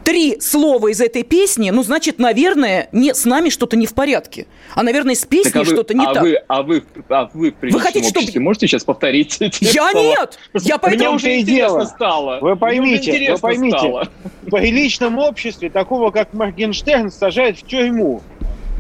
[0.03, 4.47] три слова из этой песни, ну, значит, наверное, не, с нами что-то не в порядке.
[4.75, 6.23] А, наверное, с песней так, а что-то не а так.
[6.23, 8.39] Вы, а вы, а вы в вы хотите, чтобы...
[8.39, 10.03] можете сейчас повторить эти Я слова?
[10.03, 10.39] нет!
[10.61, 11.03] Я поэтому...
[11.03, 12.39] Мне уже интересно стало.
[12.41, 14.07] Вы поймите, вы поймите, стало.
[14.41, 18.21] в приличном обществе такого, как Моргенштерн, сажают в тюрьму.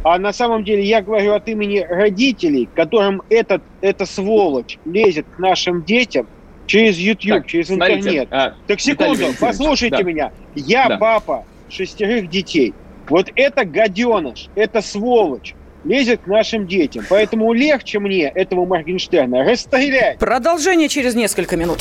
[0.03, 5.39] А на самом деле я говорю от имени родителей, которым этот, эта сволочь лезет к
[5.39, 6.27] нашим детям–
[6.71, 8.27] Через YouTube, так, через смотрите, интернет.
[8.31, 10.03] А, так секунду, послушайте да.
[10.03, 10.31] меня.
[10.55, 10.97] Я да.
[10.97, 12.73] папа шестерых детей.
[13.09, 15.53] Вот это гаденыш, это сволочь
[15.83, 17.05] лезет к нашим детям.
[17.09, 20.17] Поэтому легче мне этого Моргенштерна расстрелять.
[20.17, 21.79] Продолжение через несколько минут.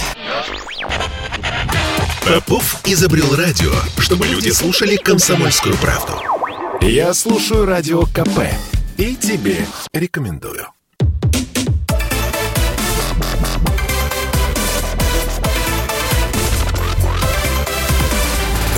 [2.26, 6.14] Попов изобрел радио, чтобы люди слушали комсомольскую правду.
[6.81, 8.40] Я слушаю радио КП
[8.98, 9.59] и тебе
[9.92, 10.66] рекомендую.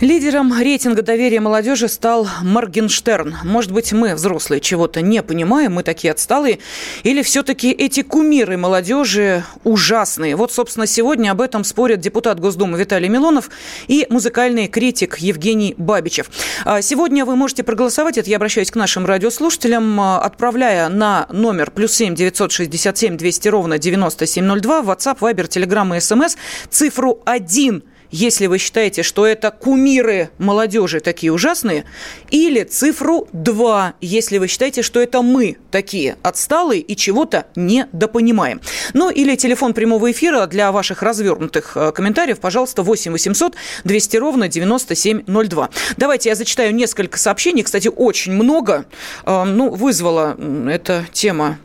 [0.00, 3.38] Лидером рейтинга доверия молодежи стал Моргенштерн.
[3.42, 6.60] Может быть, мы, взрослые, чего-то не понимаем, мы такие отсталые,
[7.02, 10.36] или все-таки эти кумиры молодежи ужасные?
[10.36, 13.50] Вот, собственно, сегодня об этом спорят депутат Госдумы Виталий Милонов
[13.88, 16.30] и музыкальный критик Евгений Бабичев.
[16.64, 21.72] А сегодня вы можете проголосовать, это я обращаюсь к нашим радиослушателям, а, отправляя на номер
[21.72, 25.98] плюс семь девятьсот шестьдесят семь двести ровно девяносто семь ноль два, WhatsApp, Viber, Telegram и
[25.98, 26.36] SMS
[26.70, 31.84] цифру один если вы считаете, что это кумиры молодежи такие ужасные,
[32.30, 38.60] или цифру 2, если вы считаете, что это мы такие отсталые и чего-то недопонимаем.
[38.94, 44.48] Ну, или телефон прямого эфира для ваших развернутых э, комментариев, пожалуйста, 8 800 200 ровно
[44.48, 45.70] 9702.
[45.96, 48.86] Давайте я зачитаю несколько сообщений, кстати, очень много.
[49.24, 50.36] Э, ну, вызвала
[50.68, 51.58] эта тема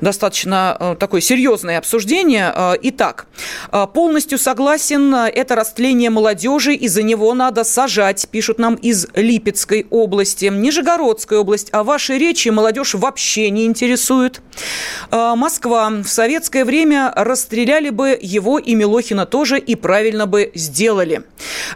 [0.00, 2.52] достаточно э, такое серьезное обсуждение.
[2.54, 3.26] Э, итак,
[3.72, 9.86] э, полностью согласен, это растление молодежи, и за него надо сажать, пишут нам из Липецкой
[9.90, 10.46] области.
[10.46, 14.40] Нижегородская область, а ваши речи молодежь вообще не интересует.
[15.10, 15.90] Москва.
[15.90, 21.22] В советское время расстреляли бы его и Милохина тоже, и правильно бы сделали.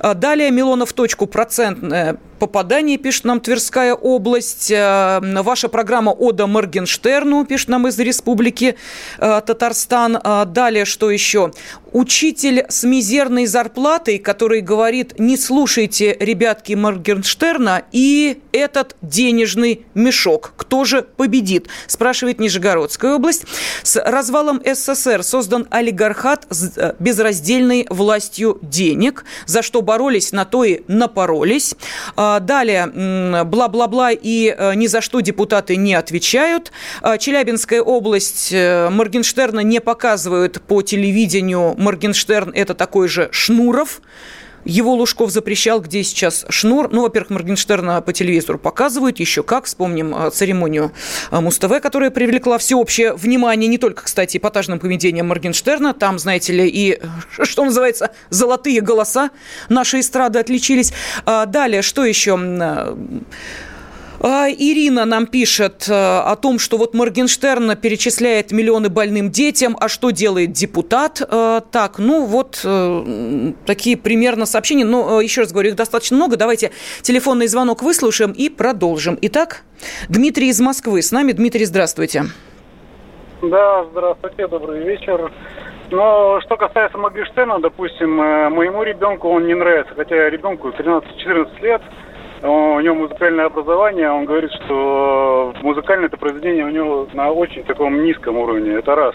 [0.02, 4.70] Далее Милонов точку процентное попадание, пишет нам Тверская область.
[4.70, 8.76] Ваша программа «Ода Моргенштерну», пишет нам из Республики
[9.18, 10.18] э, Татарстан.
[10.22, 11.52] А, далее, что еще?
[11.94, 20.54] Учитель с мизерной зарплатой, который говорит, не слушайте, ребятки, Моргенштерна и этот денежный мешок.
[20.56, 21.68] Кто же победит?
[21.86, 23.44] Спрашивает Нижегородская область.
[23.84, 30.64] С развалом СССР создан олигархат с э, безраздельной властью денег, за что боролись, на то
[30.64, 31.76] и напоролись.
[32.16, 36.72] А, далее, бла-бла-бла и э, ни за что депутаты не отвечают.
[37.02, 44.00] А, Челябинская область э, Моргенштерна не показывают по телевидению Моргенштерн– это такой же Шнуров.
[44.64, 46.88] его Лужков запрещал, где сейчас Шнур.
[46.90, 49.66] Ну, во-первых, Моргенштерна по телевизору показывают, еще как.
[49.66, 50.92] Вспомним э, церемонию
[51.30, 55.92] э, Муз-ТВ, которая привлекла всеобщее внимание, не только, кстати, эпатажным поведением Моргенштерна.
[55.92, 57.00] Там, знаете ли, и,
[57.42, 59.30] что называется, золотые голоса
[59.68, 60.94] нашей эстрады отличились.
[61.26, 62.38] А далее, что еще?
[64.26, 69.90] А, Ирина нам пишет э, о том, что вот Моргенштерн перечисляет миллионы больным детям, а
[69.90, 71.20] что делает депутат?
[71.20, 74.86] Э, так, ну вот э, такие примерно сообщения.
[74.86, 76.38] Но еще раз говорю, их достаточно много.
[76.38, 76.70] Давайте
[77.02, 79.18] телефонный звонок выслушаем и продолжим.
[79.20, 79.60] Итак,
[80.08, 81.32] Дмитрий из Москвы с нами.
[81.32, 82.22] Дмитрий, здравствуйте.
[83.42, 85.30] Да, здравствуйте, добрый вечер.
[85.90, 91.82] Но что касается Моргенштерна, допустим, моему ребенку он не нравится, хотя ребенку 13-14 лет–
[92.48, 98.04] у него музыкальное образование, он говорит, что музыкальное это произведение у него на очень таком
[98.04, 99.14] низком уровне, это раз.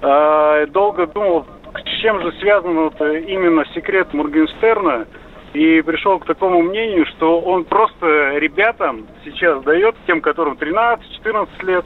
[0.00, 5.06] А, долго думал, с чем же связан вот именно секрет Моргенстерна,
[5.54, 11.84] и пришел к такому мнению, что он просто ребятам сейчас дает, тем, которым 13-14 лет,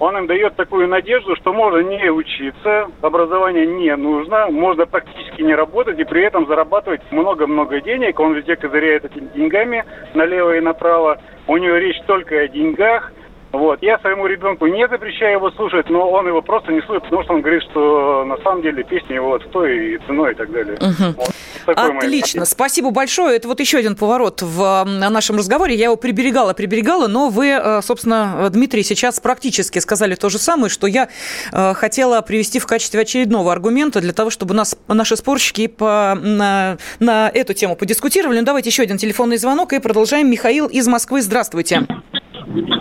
[0.00, 5.54] он им дает такую надежду, что можно не учиться, образование не нужно, можно практически не
[5.54, 8.20] работать и при этом зарабатывать много-много денег.
[8.20, 9.84] Он везде козыряет этими деньгами
[10.14, 11.20] налево и направо.
[11.46, 13.12] У него речь только о деньгах.
[13.50, 13.82] Вот.
[13.82, 17.34] Я своему ребенку не запрещаю его слушать, но он его просто не слушает, потому что
[17.34, 20.74] он говорит, что на самом деле песни его вот той и ценой и так далее.
[20.74, 21.16] Угу.
[21.16, 21.34] Вот.
[21.66, 23.36] Отлично, спасибо большое.
[23.36, 25.74] Это вот еще один поворот в нашем разговоре.
[25.74, 30.70] Я его приберегала, приберегала, но вы, э, собственно, Дмитрий, сейчас практически сказали то же самое,
[30.70, 31.08] что я
[31.52, 36.78] э, хотела привести в качестве очередного аргумента для того, чтобы нас, наши спорщики по, на,
[36.98, 38.38] на эту тему подискутировали.
[38.40, 40.30] Ну, давайте еще один телефонный звонок и продолжаем.
[40.30, 41.86] Михаил из Москвы, здравствуйте.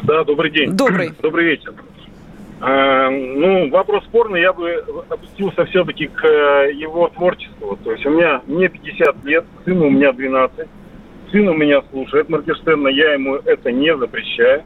[0.04, 0.72] Да, добрый день.
[0.72, 1.12] Добрый.
[1.22, 1.74] Добрый вечер.
[2.60, 7.78] А, ну, вопрос спорный, я бы опустился все-таки к э, его творчеству.
[7.84, 10.68] То есть у меня, мне 50 лет, сыну у меня 12.
[11.32, 14.64] Сын у меня слушает Моргенштерна, я ему это не запрещаю.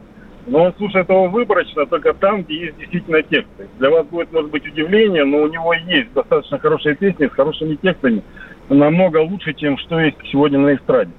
[0.48, 3.68] Но он слушает его выборочно только там, где есть действительно тексты.
[3.78, 7.76] Для вас будет, может быть, удивление, но у него есть достаточно хорошие песни с хорошими
[7.76, 8.24] текстами.
[8.70, 11.12] Намного лучше, чем что есть сегодня на эстраде.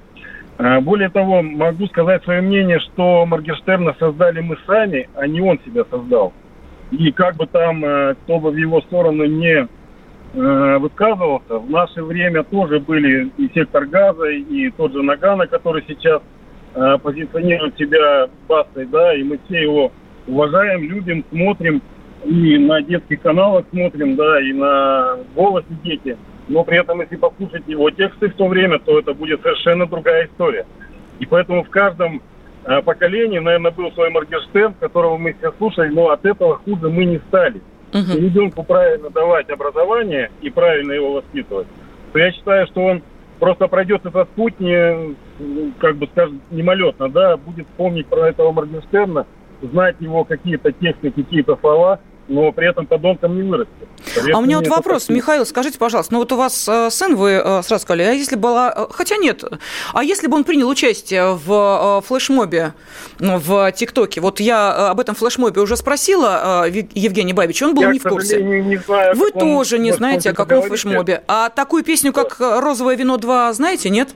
[0.59, 5.61] А, более того, могу сказать свое мнение, что Моргенштерна создали мы сами, а не он
[5.65, 6.33] себя создал.
[6.93, 9.67] И как бы там э, кто бы в его сторону не
[10.35, 15.83] э, высказывался, в наше время тоже были и сектор газа, и тот же Нагана, который
[15.89, 16.23] сейчас
[16.75, 19.93] э, позиционирует себя бастой, да, и мы все его
[20.27, 21.83] уважаем, любим, смотрим,
[22.25, 26.17] и на детских каналах смотрим, да, и на «Голосе дети»
[26.49, 30.27] но при этом, если послушать его тексты в то время, то это будет совершенно другая
[30.27, 30.67] история.
[31.19, 32.21] И поэтому в каждом
[32.65, 37.05] э, поколении, наверное, был свой Моргенштерн, которого мы все слушали, но от этого хуже мы
[37.05, 37.61] не стали.
[37.93, 38.17] Uh-huh.
[38.17, 41.67] И ребенку правильно давать образование и правильно его воспитывать,
[42.13, 43.03] то я считаю, что он
[43.39, 45.15] просто пройдет этот путь не,
[45.79, 49.27] как бы скажем, мимолетно, да, будет помнить про этого Моргенштерна,
[49.61, 52.01] знать его какие-то тексты, какие-то слова–
[52.33, 53.75] но при этом подонком не вырастет.
[54.33, 55.17] а у меня вот вопрос, так...
[55.17, 58.37] Михаил, скажите, пожалуйста, ну вот у вас э, сын, вы э, сразу сказали, а если
[58.37, 59.45] была, э, хотя нет,
[59.93, 62.73] а если бы он принял участие в флешмобе
[63.19, 67.99] в ТикТоке, вот я об этом флешмобе уже спросила Евгений Бабич, он был я, не
[67.99, 68.43] в курсе.
[68.43, 71.23] Не знаю, вы тоже не знаете, о каком флешмобе.
[71.29, 74.09] А такую песню, как «Розовое вино 2», знаете, нет?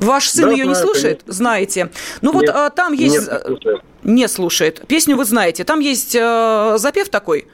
[0.00, 1.22] Ваш сын да, ее не слушает?
[1.26, 1.34] Нет.
[1.34, 1.90] Знаете.
[2.22, 3.30] Ну вот а, там есть...
[3.30, 4.82] Нет, не слушает.
[4.88, 5.64] Песню вы знаете.
[5.64, 7.46] Там есть э, запев такой,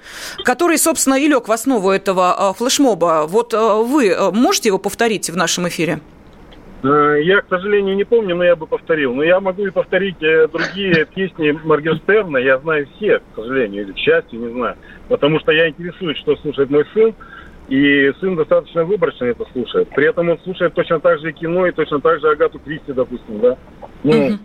[0.45, 3.27] который, собственно, и лег в основу этого э, флешмоба.
[3.27, 6.01] Вот э, вы э, можете его повторить в нашем эфире?
[6.83, 9.15] Э, я, к сожалению, не помню, но я бы повторил.
[9.15, 12.39] Но я могу и повторить э, другие песни Моргенштерна.
[12.39, 14.77] Я знаю все, к сожалению, или к счастью, не знаю.
[15.09, 17.15] Потому что я интересуюсь, что слушает мой сын.
[17.69, 19.89] И сын достаточно выборочно это слушает.
[19.91, 22.93] При этом он слушает точно так же и кино, и точно так же Агату Кристи,
[22.93, 23.57] допустим, да.
[24.05, 24.39] Ну, угу.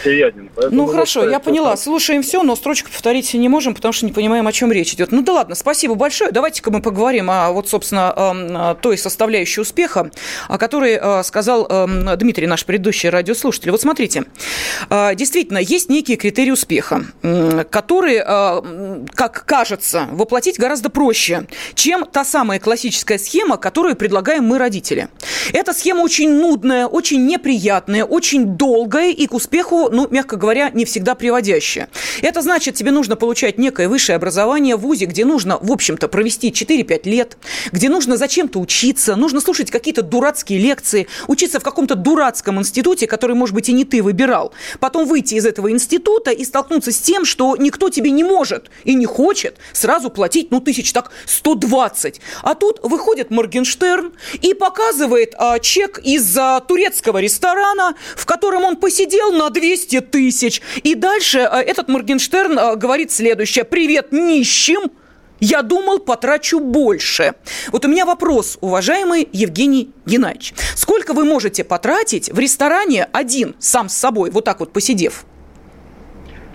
[0.00, 0.50] Всеяден.
[0.70, 1.76] Ну, хорошо, я поняла.
[1.76, 5.12] Слушаем все, но строчку повторить не можем, потому что не понимаем, о чем речь идет.
[5.12, 6.30] Ну да ладно, спасибо большое.
[6.30, 10.10] Давайте-ка мы поговорим о вот, собственно, той составляющей успеха,
[10.48, 11.68] о которой э, сказал
[12.16, 13.70] Дмитрий, наш предыдущий радиослушатель.
[13.70, 14.24] Вот смотрите,
[14.88, 17.02] э, действительно, есть некие критерии успеха,
[17.70, 18.22] которые,
[19.14, 25.08] как кажется, воплотить гораздо проще, чем та самая классическая схема, которую предлагаем мы, родители.
[25.52, 30.84] Эта схема очень нудная, очень неприятная, очень долгая и к успеху, ну, мягко говоря, не
[30.84, 31.88] всегда приводящая.
[32.20, 36.50] Это значит, тебе нужно получать некое высшее образование в ВУЗе, где нужно, в общем-то, провести
[36.50, 37.36] 4-5 лет,
[37.72, 43.36] где нужно зачем-то учиться, нужно слушать какие-то дурацкие лекции, учиться в каком-то дурацком институте, который,
[43.36, 44.52] может быть, и не ты выбирал.
[44.80, 48.94] Потом выйти из этого института и столкнуться с тем, что никто тебе не может и
[48.94, 52.20] не хочет сразу платить, ну, тысяч так 120 работать.
[52.42, 58.76] А тут выходит Моргенштерн и показывает а, чек из а, турецкого ресторана, в котором он
[58.76, 60.62] посидел на 200 тысяч.
[60.82, 63.64] И дальше а, этот Моргенштерн а, говорит следующее.
[63.64, 64.90] «Привет нищим!»
[65.40, 67.34] Я думал, потрачу больше.
[67.72, 70.54] Вот у меня вопрос, уважаемый Евгений Геннадьевич.
[70.76, 75.24] Сколько вы можете потратить в ресторане один, сам с собой, вот так вот посидев?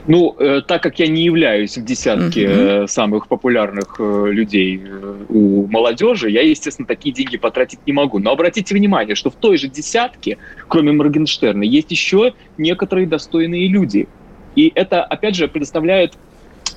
[0.07, 2.87] Ну, э, так как я не являюсь в десятке uh-huh.
[2.87, 8.19] самых популярных э, людей э, у молодежи, я, естественно, такие деньги потратить не могу.
[8.19, 10.37] Но обратите внимание, что в той же десятке,
[10.69, 14.07] кроме Моргенштерна, есть еще некоторые достойные люди.
[14.55, 16.13] И это, опять же, предоставляет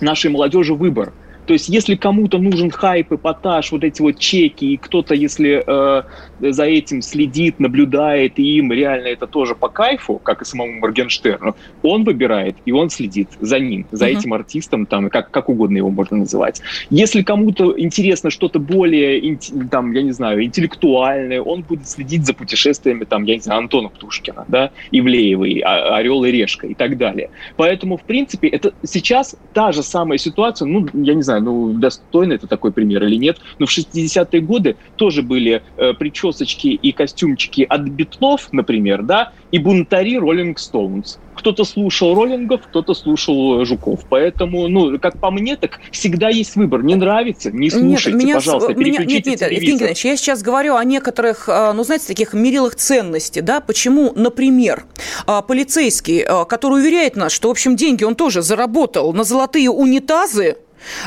[0.01, 1.13] нашей молодежи выбор–
[1.51, 6.03] то есть, если кому-то нужен хайп, эпатаж, вот эти вот чеки, и кто-то, если э,
[6.41, 11.57] за этим следит, наблюдает, и им реально это тоже по кайфу, как и самому Моргенштерну,
[11.83, 14.19] он выбирает, и он следит за ним, за uh-huh.
[14.19, 16.61] этим артистом, там, как, как угодно его можно называть.
[16.91, 19.39] Если кому-то интересно что-то более,
[19.71, 23.89] там, я не знаю, интеллектуальное, он будет следить за путешествиями, там, я не знаю, Антона
[23.89, 27.31] Птушкина, да, Ивлеевой, Орел и Решка и так далее.
[27.57, 32.35] Поэтому, в принципе, это сейчас та же самая ситуация, ну, я не знаю, ну, достойно
[32.35, 35.95] это такой пример или нет, но в 60-е годы тоже были э,
[36.31, 41.19] причесочки и костюмчики от Битлов, например, да, и бунтари Роллинг Стоунс.
[41.35, 44.01] Кто-то слушал Роллингов, кто-то слушал Жуков.
[44.09, 46.83] Поэтому, ну, как по мне, так всегда есть выбор.
[46.83, 50.43] Не нравится, не слушайте, нет, меня, пожалуйста, меня, переключите нет, нет, Евгений Геннадьевич, я сейчас
[50.43, 54.85] говорю о некоторых, э, ну, знаете, таких мерилах ценностей, да, почему, например,
[55.27, 59.71] э, полицейский, э, который уверяет нас, что, в общем, деньги он тоже заработал на золотые
[59.71, 60.57] унитазы,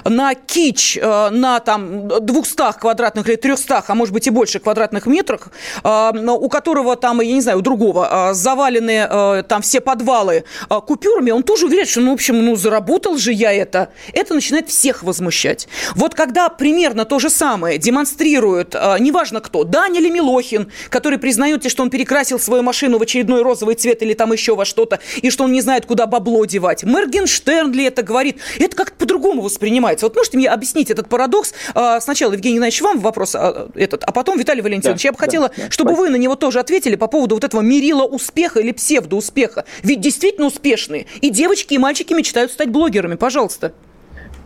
[0.03, 5.05] на кич э, на там 200 квадратных или 300, а может быть и больше квадратных
[5.05, 5.49] метрах,
[5.83, 11.31] э, у которого там, я не знаю, у другого э, завалены там все подвалы купюрами,
[11.31, 13.89] он тоже уверяет, что, ну, в общем, ну, заработал же я это.
[14.13, 15.67] Это начинает всех возмущать.
[15.95, 21.83] Вот когда примерно то же самое демонстрируют, неважно кто, Даня или Милохин, который признает, что
[21.83, 25.45] он перекрасил свою машину в очередной розовый цвет или там еще во что-то, и что
[25.45, 26.83] он не знает, куда бабло девать.
[26.83, 28.37] Мергенштерн ли это говорит?
[28.59, 30.05] Это как-то по-другому воспринимается воспринимается.
[30.05, 31.53] Вот можете мне объяснить этот парадокс?
[31.73, 35.01] А, сначала, Евгений Геннадьевич, вам вопрос а, этот, а потом Виталий Валентинович.
[35.01, 36.05] Да, Я бы хотела, да, чтобы спасибо.
[36.05, 39.63] вы на него тоже ответили по поводу вот этого мерила успеха или псевдоуспеха.
[39.83, 41.05] Ведь действительно успешные.
[41.21, 43.15] И девочки, и мальчики мечтают стать блогерами.
[43.15, 43.73] Пожалуйста.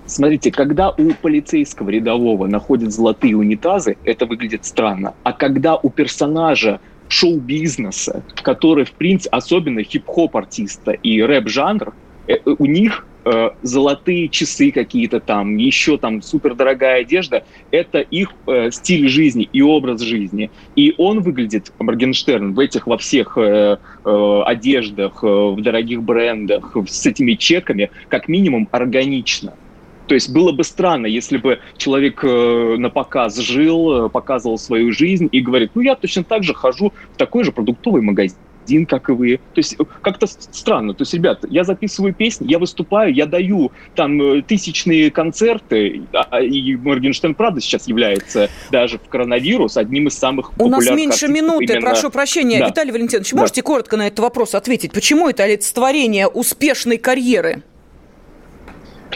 [0.05, 5.15] Смотрите, когда у полицейского рядового находят золотые унитазы, это выглядит странно.
[5.23, 11.93] А когда у персонажа шоу-бизнеса, который, в принципе, особенно хип-хоп артиста и рэп-жанр,
[12.27, 18.71] э, у них э, золотые часы какие-то там, еще там супердорогая одежда, это их э,
[18.71, 20.49] стиль жизни и образ жизни.
[20.75, 26.75] И он выглядит, Моргенштерн, в этих во всех э, э, одеждах, э, в дорогих брендах,
[26.87, 29.53] с этими чеками, как минимум органично.
[30.07, 34.93] То есть было бы странно, если бы человек э, на показ жил, э, показывал свою
[34.93, 38.37] жизнь и говорит, ну я точно так же хожу в такой же продуктовый магазин
[38.67, 39.37] один, как и вы.
[39.53, 40.93] То есть э, как-то странно.
[40.93, 46.41] То есть, ребята, я записываю песни, я выступаю, я даю там э, тысячные концерты, а,
[46.41, 51.65] и Моргенштерн, правда, сейчас является даже в коронавирус одним из самых У нас меньше минуты,
[51.65, 51.81] именно...
[51.81, 52.59] прошу прощения.
[52.59, 52.67] Да.
[52.67, 53.37] Виталий Валентинович, да.
[53.37, 54.91] можете коротко на этот вопрос ответить?
[54.91, 57.63] Почему это олицетворение успешной карьеры?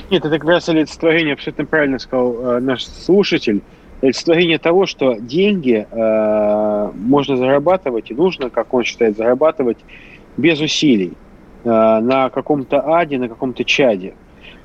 [0.09, 3.61] Нет, это как раз олицетворение, абсолютно правильно сказал э, наш слушатель
[4.01, 9.77] олицетворение того, что деньги э, можно зарабатывать и нужно, как он считает, зарабатывать
[10.37, 11.13] без усилий
[11.63, 14.13] э, на каком-то аде, на каком-то чаде.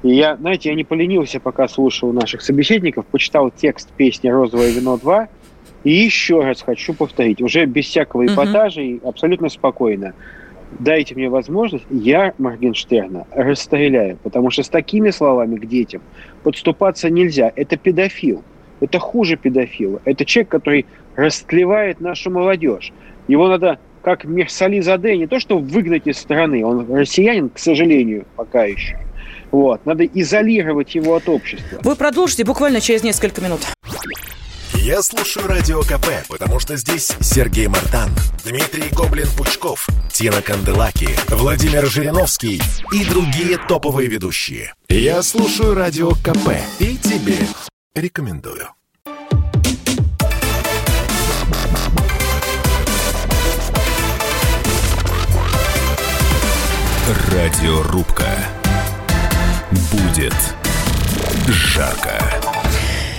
[0.03, 4.99] И я, знаете, я не поленился, пока слушал наших собеседников, почитал текст песни «Розовое вино
[5.03, 5.29] 2»,
[5.85, 10.15] и еще раз хочу повторить, уже без всякого эпатажа и абсолютно спокойно.
[10.79, 16.03] Дайте мне возможность, я Моргенштерна расстреляю, потому что с такими словами к детям
[16.43, 17.53] подступаться нельзя.
[17.55, 18.43] Это педофил.
[18.81, 20.01] Это хуже педофила.
[20.05, 20.87] Это человек, который
[21.17, 22.93] растлевает нашу молодежь.
[23.29, 28.27] Его надо, как Мерсали Заде, не то что выгнать из страны, он россиянин, к сожалению,
[28.37, 28.99] пока еще.
[29.51, 29.85] Вот.
[29.87, 31.79] Надо изолировать его от общества.
[31.83, 33.61] Вы продолжите буквально через несколько минут.
[34.75, 38.11] Я слушаю Радио КП, потому что здесь Сергей Мартан,
[38.45, 42.61] Дмитрий Гоблин-Пучков, Тина Канделаки, Владимир Жириновский
[42.93, 44.75] и другие топовые ведущие.
[44.89, 47.39] Я слушаю Радио КП и тебе
[47.97, 48.69] Рекомендую.
[57.33, 58.27] Радиорубка.
[59.91, 60.35] Будет
[61.49, 62.21] жарко.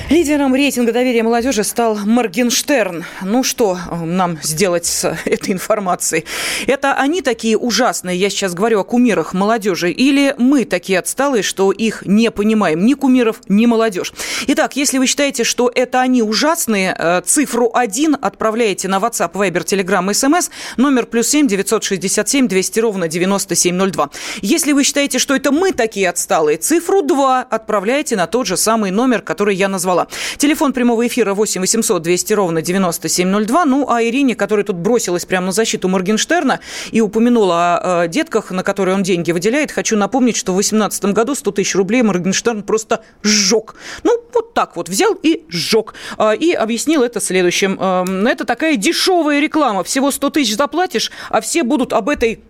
[0.10, 3.04] Лидером рейтинга доверия молодежи стал Моргенштерн.
[3.24, 6.24] Ну что нам сделать с этой информацией?
[6.66, 11.74] Это они такие ужасные, я сейчас говорю о кумирах молодежи, или мы такие отсталые, что
[11.74, 14.14] их не понимаем, ни кумиров, ни молодежь?
[14.48, 19.66] Итак, если вы считаете, что это они ужасные, э, цифру 1 отправляете на WhatsApp, Viber,
[19.66, 24.10] Telegram, SMS, номер плюс 7 967 200 ровно 9702.
[24.42, 28.92] Если вы считаете, что это мы такие отсталые, цифру 2 отправляете на тот же самый
[28.92, 30.08] номер, который я назвала назвала.
[30.38, 33.66] Телефон прямого эфира 8 800 200 ровно 9702.
[33.66, 36.60] Ну, а Ирине, которая тут бросилась прямо на защиту Моргенштерна
[36.92, 41.06] и упомянула о, о детках, на которые он деньги выделяет, хочу напомнить, что в 2018
[41.06, 43.76] году 100 тысяч рублей Моргенштерн просто сжег.
[44.04, 45.94] Ну, вот так вот взял и сжег.
[46.18, 47.80] А, и объяснил это следующим.
[47.80, 49.84] Эм, это такая дешевая реклама.
[49.84, 52.42] Всего 100 тысяч заплатишь, а все будут об этой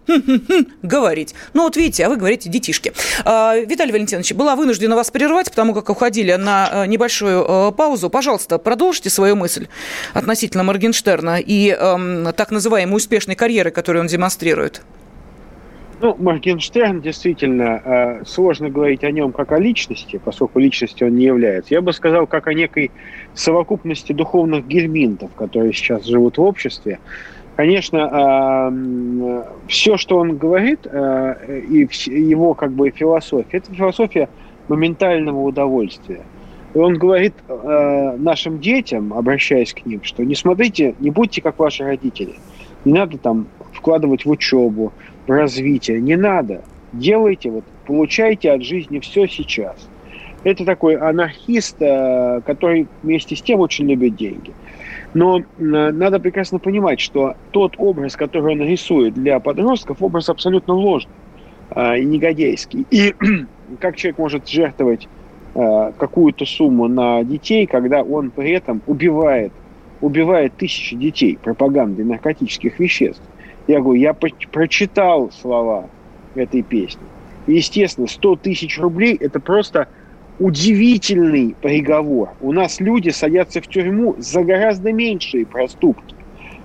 [0.83, 1.33] говорить.
[1.53, 2.93] Ну, вот видите, а вы говорите детишки.
[3.23, 8.09] А, Виталий Валентинович, была вынуждена вас прервать, потому как уходили на э, небольшой э, паузу.
[8.09, 9.67] Пожалуйста, продолжите свою мысль
[10.13, 14.81] относительно Моргенштерна и э, так называемой успешной карьеры, которую он демонстрирует.
[15.99, 21.25] Ну, Моргенштерн действительно э, сложно говорить о нем как о личности, поскольку личностью он не
[21.25, 21.73] является.
[21.73, 22.91] Я бы сказал, как о некой
[23.33, 26.99] совокупности духовных гельминтов, которые сейчас живут в обществе.
[27.55, 34.29] Конечно, э, все, что он говорит, э, и его как бы философия, это философия
[34.67, 36.21] моментального удовольствия.
[36.77, 41.57] И он говорит э, нашим детям, обращаясь к ним, что не смотрите, не будьте как
[41.57, 42.35] ваши родители.
[42.85, 44.93] Не надо там вкладывать в учебу,
[45.25, 45.99] в развитие.
[45.99, 46.61] Не надо.
[46.93, 49.89] Делайте, вот, получайте от жизни все сейчас.
[50.43, 54.53] Это такой анархист, э, который вместе с тем очень любит деньги.
[55.15, 60.75] Но э, надо прекрасно понимать, что тот образ, который он рисует для подростков, образ абсолютно
[60.75, 61.11] ложный
[61.71, 62.85] э, и негодейский.
[62.91, 63.15] И
[63.79, 65.07] как человек может жертвовать
[65.59, 69.51] Э, какую-то сумму на детей, когда он при этом убивает,
[70.01, 73.23] убивает тысячи детей пропагандой наркотических веществ.
[73.65, 75.85] Я говорю, я прочитал слова
[76.35, 77.01] этой песни.
[77.47, 79.87] И, естественно, 100 тысяч рублей– это просто
[80.37, 82.29] удивительный приговор.
[82.39, 86.13] У нас люди садятся в тюрьму за гораздо меньшие проступки.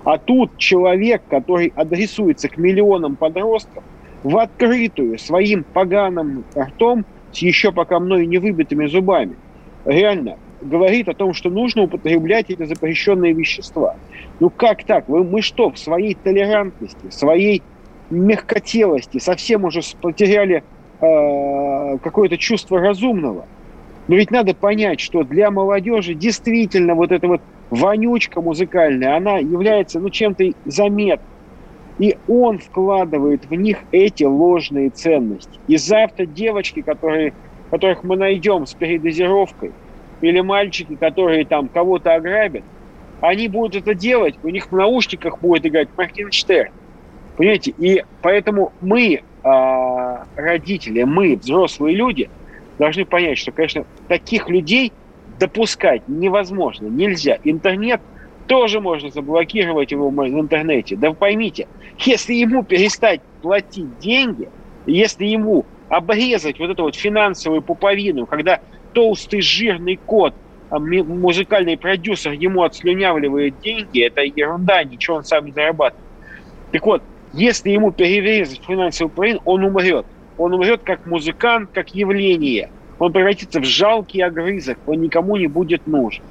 [0.05, 3.85] А тут человек, который адресуется к миллионам подростков,
[4.23, 9.37] в открытую своим поганым ртом с еще пока мной не выбитыми зубами,
[9.85, 13.97] реально говорит о том, что нужно употреблять эти запрещенные вещества.
[14.41, 15.09] Ну как так?
[15.09, 17.63] Вы, мы что, в своей толерантности, своей
[18.11, 20.63] мягкотелости совсем уже потеряли
[21.01, 23.47] э, какое-то чувство разумного?
[24.09, 30.01] Но ведь надо понять, что для молодежи действительно вот эта вот вонючка музыкальная, она является
[30.01, 31.32] ну, чем-то заметным.
[32.03, 35.61] И он вкладывает в них эти ложные ценности.
[35.69, 37.33] И завтра девочки, которые,
[37.71, 39.71] которых мы найдем с передозировкой,
[40.21, 42.65] или мальчики, которые там кого-то ограбят,
[43.21, 46.73] они будут это делать, у них в наушниках будет играть Моргенштерн.
[47.37, 47.73] Понимаете?
[47.79, 52.29] И поэтому мы, а, родители, мы, взрослые люди,
[52.81, 54.93] должны понять, что, конечно, таких людей
[55.39, 57.39] допускать невозможно, нельзя.
[57.45, 58.01] Интернет
[58.53, 60.95] тоже можно заблокировать его в интернете.
[60.95, 61.67] Да поймите,
[62.01, 64.51] если ему перестать платить деньги,
[64.85, 68.61] если ему обрезать вот эту вот финансовую пуповину, когда
[68.93, 70.35] толстый жирный кот,
[70.69, 76.05] а, музыкальный продюсер ему отслюнявливает деньги, это ерунда, ничего он сам не зарабатывает.
[76.73, 80.05] Так вот, если ему перерезать финансовую пуповину, он умрет.
[80.37, 82.69] Он умрет как музыкант, как явление.
[82.99, 86.23] Он превратится в жалкий огрызок, он никому не будет нужен.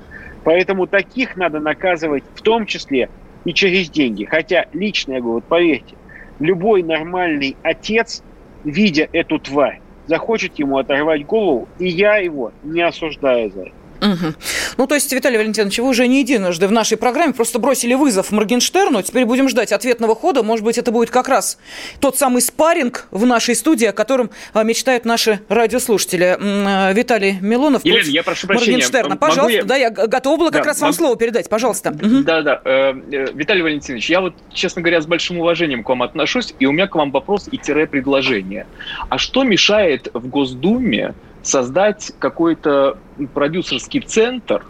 [0.44, 3.10] Поэтому таких надо наказывать в том числе
[3.46, 4.26] и через деньги.
[4.26, 5.98] Хотя лично я говорю, вот поверьте,
[6.40, 8.24] любой нормальный отец,
[8.64, 13.81] видя эту тварь, захочет ему оторвать голову, и я его не осуждаю за это.
[14.02, 14.34] Угу.
[14.78, 18.32] Ну, то есть, Виталий Валентинович, вы уже не единожды в нашей программе просто бросили вызов
[18.32, 19.02] Моргенштерну.
[19.04, 20.42] Теперь будем ждать ответного хода.
[20.42, 21.60] Может быть, это будет как раз
[22.00, 26.38] тот самый спарринг в нашей студии, о котором а, мечтают наши радиослушатели.
[26.40, 27.86] А, Виталий Милонов.
[27.86, 28.74] Елена, я прошу прощения.
[28.74, 29.18] Моргенштерна.
[29.18, 29.64] Пожалуйста, я...
[29.64, 31.48] да, я готова была как да, раз вам слово передать.
[31.48, 31.92] Пожалуйста.
[31.92, 32.62] Да, да.
[32.66, 36.66] Э, э, Виталий Валентинович, я вот, честно говоря, с большим уважением к вам отношусь, и
[36.66, 38.66] у меня к вам вопрос и тире предложение.
[39.10, 41.14] А что мешает в Госдуме
[41.44, 42.98] создать какой-то
[43.34, 44.66] продюсерский центр,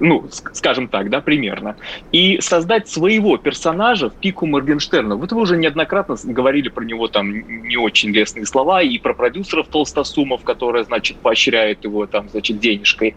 [0.00, 1.76] ну, скажем так, да, примерно,
[2.12, 5.16] и создать своего персонажа в пику Моргенштерна.
[5.16, 9.68] Вот вы уже неоднократно говорили про него там не очень лестные слова, и про продюсеров
[9.68, 13.16] Толстосумов, которые, значит, поощряют его там, значит, денежкой.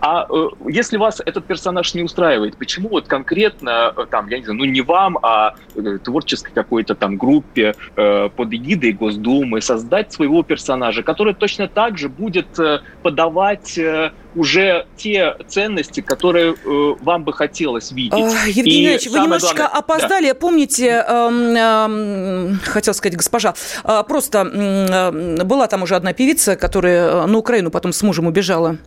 [0.00, 4.44] А э, если вас этот персонаж не устраивает, почему вот конкретно э, там, я не
[4.44, 10.12] знаю, ну не вам, а э, творческой какой-то там группе э, под эгидой Госдумы создать
[10.12, 16.94] своего персонажа, который точно так же будет э, подавать э, уже те ценности, которые э,
[17.00, 18.12] вам бы хотелось видеть.
[18.14, 19.78] А, Евгений Ильич, вы немножечко главное...
[19.78, 20.28] опоздали.
[20.28, 20.34] Да.
[20.34, 23.54] Помните, э, э, хотел сказать госпожа,
[23.84, 28.78] э, просто э, была там уже одна певица, которая на Украину потом с мужем убежала.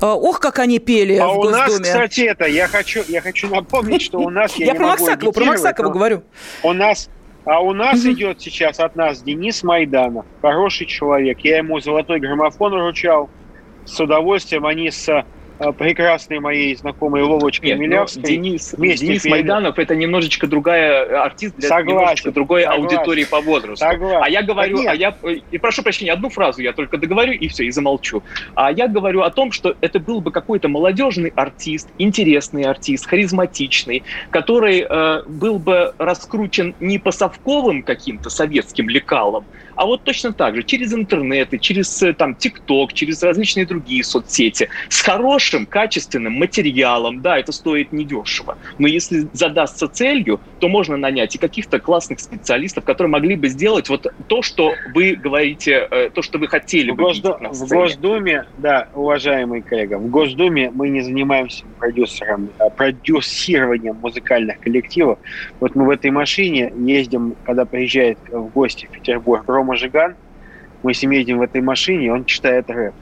[0.00, 4.02] Ох, как они пели а в у нас, кстати, это, я хочу, я хочу напомнить,
[4.02, 4.54] что у нас...
[4.54, 6.22] Я, я про Максакову, про Максакову говорю.
[6.62, 7.08] У нас
[7.44, 8.12] а у нас угу.
[8.12, 11.40] идет сейчас от нас Денис Майданов, хороший человек.
[11.40, 13.28] Я ему золотой граммофон вручал.
[13.84, 15.24] С удовольствием они с
[15.62, 18.22] Э, прекрасной моей знакомой Ловочкой Нет, Милявской.
[18.22, 23.40] Денис, Денис Майданов это немножечко другая э, артист для согласен, немножечко другой согласен, аудитории по
[23.40, 23.84] возрасту.
[23.84, 24.22] Согласен.
[24.22, 25.14] А я говорю, а я,
[25.50, 28.22] и прошу прощения, одну фразу я только договорю и все, и замолчу.
[28.54, 34.02] А я говорю о том, что это был бы какой-то молодежный артист, интересный артист, харизматичный,
[34.30, 39.44] который э, был бы раскручен не по совковым каким-то советским лекалам,
[39.76, 44.68] а вот точно так же через интернеты, через э, там ТикТок, через различные другие соцсети,
[44.88, 48.58] с хорошим, качественным материалом, да, это стоит недешево.
[48.78, 53.88] Но если задастся целью, то можно нанять и каких-то классных специалистов, которые могли бы сделать
[53.88, 57.36] вот то, что вы говорите, э, то, что вы хотели в бы Госду...
[57.40, 64.60] на В Госдуме, да, уважаемый коллега, в Госдуме мы не занимаемся продюсером, а продюсированием музыкальных
[64.60, 65.18] коллективов.
[65.60, 70.16] Вот мы в этой машине ездим, когда приезжает в гости в Петербург Рома Жиган,
[70.82, 72.94] мы с ним едем в этой машине, он читает рэп.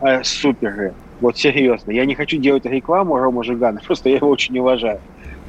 [0.00, 0.94] А, супер рэп.
[1.20, 1.92] Вот серьезно.
[1.92, 5.00] Я не хочу делать рекламу Рома Жигана, просто я его очень уважаю.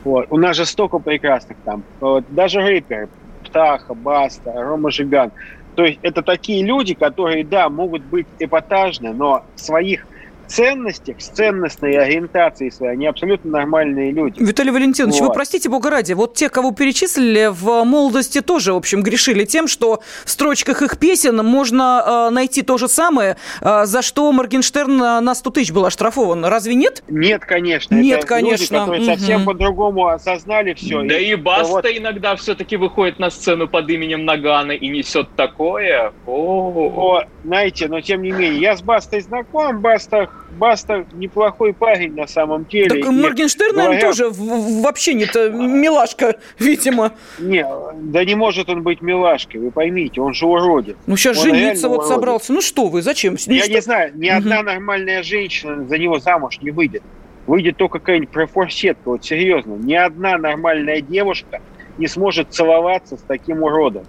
[0.03, 0.27] Вот.
[0.29, 1.83] У нас же столько прекрасных там.
[1.99, 2.23] Вот.
[2.29, 3.09] Даже рэперы.
[3.43, 5.31] Птаха, Баста, Рома Жиган.
[5.75, 10.05] То есть это такие люди, которые, да, могут быть эпатажны, но своих
[10.47, 14.41] ценностях, с ценностной ориентацией своей, они абсолютно нормальные люди.
[14.41, 15.27] Виталий Валентинович, вот.
[15.27, 19.67] вы простите, бога ради, вот те, кого перечислили в молодости, тоже, в общем, грешили тем,
[19.67, 24.97] что в строчках их песен можно э, найти то же самое, э, за что Моргенштерн
[24.97, 26.45] на 100 тысяч был оштрафован.
[26.45, 27.03] Разве нет?
[27.07, 27.95] Нет, конечно.
[27.95, 28.63] Нет, Это конечно.
[28.63, 29.11] Люди, которые угу.
[29.11, 31.03] совсем по-другому осознали все.
[31.03, 31.85] Да и, и Баста вот...
[31.85, 36.13] иногда все-таки выходит на сцену под именем Нагана и несет такое.
[36.25, 42.27] О, знаете, но тем не менее, я с Бастой знаком, Баста Баста неплохой парень на
[42.27, 42.89] самом деле.
[42.89, 44.01] Так Моргенштерн, говоря...
[44.01, 47.13] тоже вообще не-то милашка, видимо.
[47.39, 47.65] Не,
[47.95, 50.95] да не может он быть милашкой, вы поймите, он же уродец.
[51.07, 52.13] Ну сейчас он жениться вот уродец.
[52.13, 52.53] собрался.
[52.53, 53.35] Ну что вы, зачем?
[53.47, 53.73] Я что?
[53.73, 54.37] не знаю, ни угу.
[54.37, 57.03] одна нормальная женщина за него замуж не выйдет.
[57.47, 59.75] Выйдет только какая-нибудь профорсетка, вот серьезно.
[59.75, 61.61] Ни одна нормальная девушка
[61.97, 64.05] не сможет целоваться с таким уродом.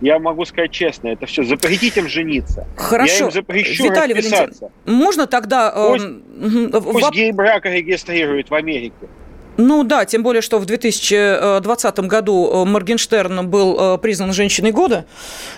[0.00, 1.44] Я могу сказать честно, это все.
[1.44, 2.66] Запретите им жениться.
[2.76, 3.12] Хорошо.
[3.12, 4.70] Я им запрещу Виталий расписаться.
[4.86, 5.72] можно тогда...
[5.74, 9.08] Э, пусть, пусть гей-брак регистрируют в Америке.
[9.56, 15.04] Ну да, тем более, что в 2020 году э, Моргенштерн был э, признан женщиной года,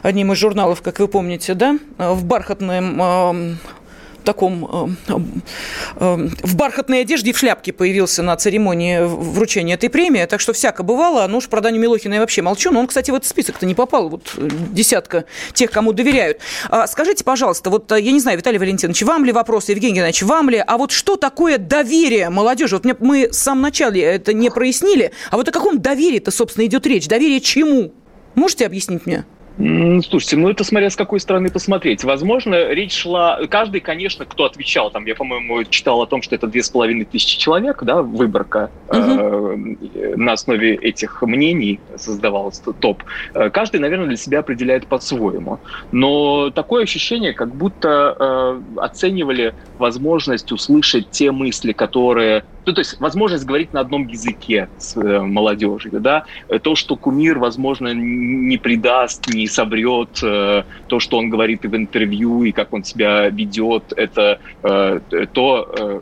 [0.03, 3.59] одним из журналов, как вы помните, да, в бархатном
[4.23, 5.15] таком э,
[5.97, 10.53] э, в бархатной одежде и в шляпке появился на церемонии вручения этой премии, так что
[10.53, 11.27] всяко бывало.
[11.27, 13.75] Ну уж про Даню Милохина я вообще молчу, но он, кстати, в этот список-то не
[13.75, 14.35] попал, вот
[14.71, 16.39] десятка тех, кому доверяют.
[16.69, 20.51] А скажите, пожалуйста, вот я не знаю, Виталий Валентинович, вам ли вопрос, Евгений Геннадьевич, вам
[20.51, 22.77] ли, а вот что такое доверие молодежи?
[22.77, 26.87] Вот мы в самом начале это не прояснили, а вот о каком доверии-то, собственно, идет
[26.87, 27.09] речь?
[27.09, 27.93] Доверие чему?
[28.35, 29.25] Можете объяснить мне?
[29.57, 32.05] Слушайте, ну это смотря с какой стороны посмотреть.
[32.05, 33.39] Возможно, речь шла...
[33.49, 37.05] Каждый, конечно, кто отвечал, там, я, по-моему, читал о том, что это две с половиной
[37.05, 38.97] тысячи человек, да, выборка угу.
[38.97, 43.03] э, на основе этих мнений создавалась топ.
[43.35, 45.61] Э, каждый, наверное, для себя определяет по-своему.
[45.91, 53.01] Но такое ощущение, как будто э, оценивали возможность услышать те мысли, которые ну, то есть
[53.01, 56.25] возможность говорить на одном языке с э, молодежью, да,
[56.63, 61.77] то, что кумир, возможно, не предаст, не собрет, э, то, что он говорит и в
[61.77, 65.01] интервью, и как он себя ведет, это э,
[65.33, 66.01] то, э,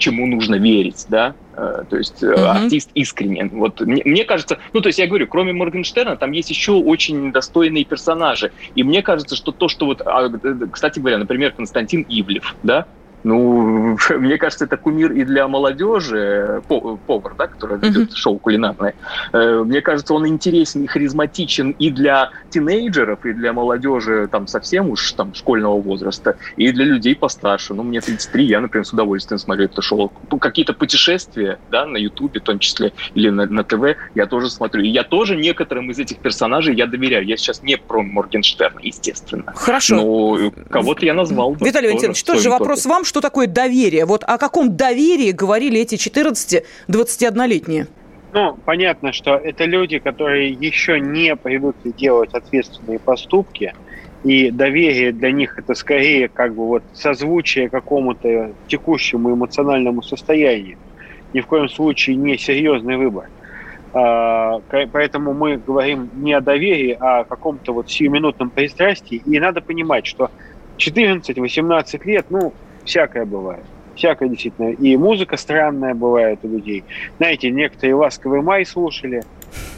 [0.00, 2.64] чему нужно верить, да, э, то есть uh-huh.
[2.64, 3.50] артист искренен.
[3.50, 7.30] Вот мне, мне кажется, ну то есть я говорю, кроме Моргенштерна, там есть еще очень
[7.30, 10.28] достойные персонажи, и мне кажется, что то, что вот, а,
[10.72, 12.86] кстати говоря, например, Константин Ивлев, да,
[13.22, 18.16] ну, мне кажется, это кумир и для молодежи, повар, да, который ведет uh-huh.
[18.16, 18.94] шоу кулинарное.
[19.32, 24.90] Э, мне кажется, он интересен и харизматичен и для тинейджеров, и для молодежи там совсем
[24.90, 27.74] уж там школьного возраста, и для людей постарше.
[27.74, 30.12] Ну, мне 33, я, например, с удовольствием смотрю это шоу.
[30.40, 34.82] Какие-то путешествия, да, на Ютубе в том числе, или на, на ТВ, я тоже смотрю.
[34.82, 37.24] И я тоже некоторым из этих персонажей я доверяю.
[37.26, 39.52] Я сейчас не про Моргенштерна, естественно.
[39.54, 39.96] Хорошо.
[39.96, 41.54] Но кого-то я назвал.
[41.60, 44.06] Виталий Валентинович, тоже вопрос вам, что такое доверие?
[44.06, 47.88] Вот о каком доверии говорили эти 14-21-летние?
[48.32, 53.74] Ну, понятно, что это люди, которые еще не привыкли делать ответственные поступки,
[54.22, 60.78] и доверие для них это скорее как бы вот созвучие какому-то текущему эмоциональному состоянию.
[61.32, 63.28] Ни в коем случае не серьезный выбор.
[63.92, 64.60] А,
[64.92, 69.20] поэтому мы говорим не о доверии, а о каком-то вот сиюминутном пристрастии.
[69.26, 70.30] И надо понимать, что
[70.78, 72.52] 14-18 лет, ну,
[72.84, 73.64] всякое бывает.
[73.94, 74.70] Всякое действительно.
[74.70, 76.84] И музыка странная бывает у людей.
[77.18, 79.22] Знаете, некоторые «Ласковый май» слушали,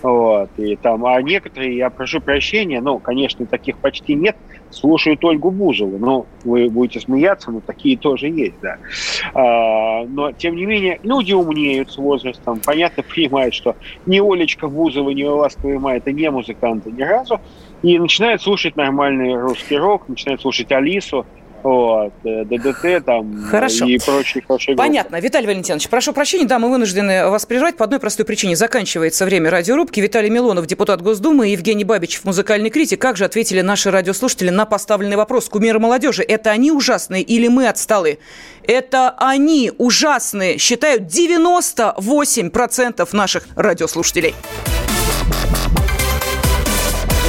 [0.03, 4.37] вот, и там, а некоторые, я прошу прощения, ну, конечно, таких почти нет,
[4.71, 5.99] слушают Ольгу Бузову.
[5.99, 8.79] Ну, вы будете смеяться, но такие тоже есть, да.
[9.35, 13.77] А, но, тем не менее, люди умнеют с возрастом, понятно, понимают, что
[14.07, 17.41] ни Олечка Бузова, ни Ласковый Май– это не музыканты ни разу,
[17.83, 21.27] и начинают слушать нормальный русский рок, начинают слушать Алису,
[21.63, 23.87] вот, э, ДДТ там Хорошо.
[23.87, 25.19] и прочие хорошие Понятно.
[25.19, 25.27] Группы.
[25.27, 28.57] Виталий Валентинович, прошу прощения, да, мы вынуждены вас прервать по одной простой причине.
[28.57, 30.01] Заканчивается время радиорубки.
[30.01, 33.01] Виталий Милонов, депутат Госдумы, и Евгений Бабич, музыкальный критик.
[33.01, 36.23] Как же ответили наши радиослушатели на поставленный вопрос кумира молодежи?
[36.23, 38.19] Это они ужасные или мы отсталые?
[38.67, 44.35] Это они ужасные, считают 98% наших радиослушателей.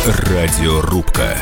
[0.05, 1.37] Радиорубка.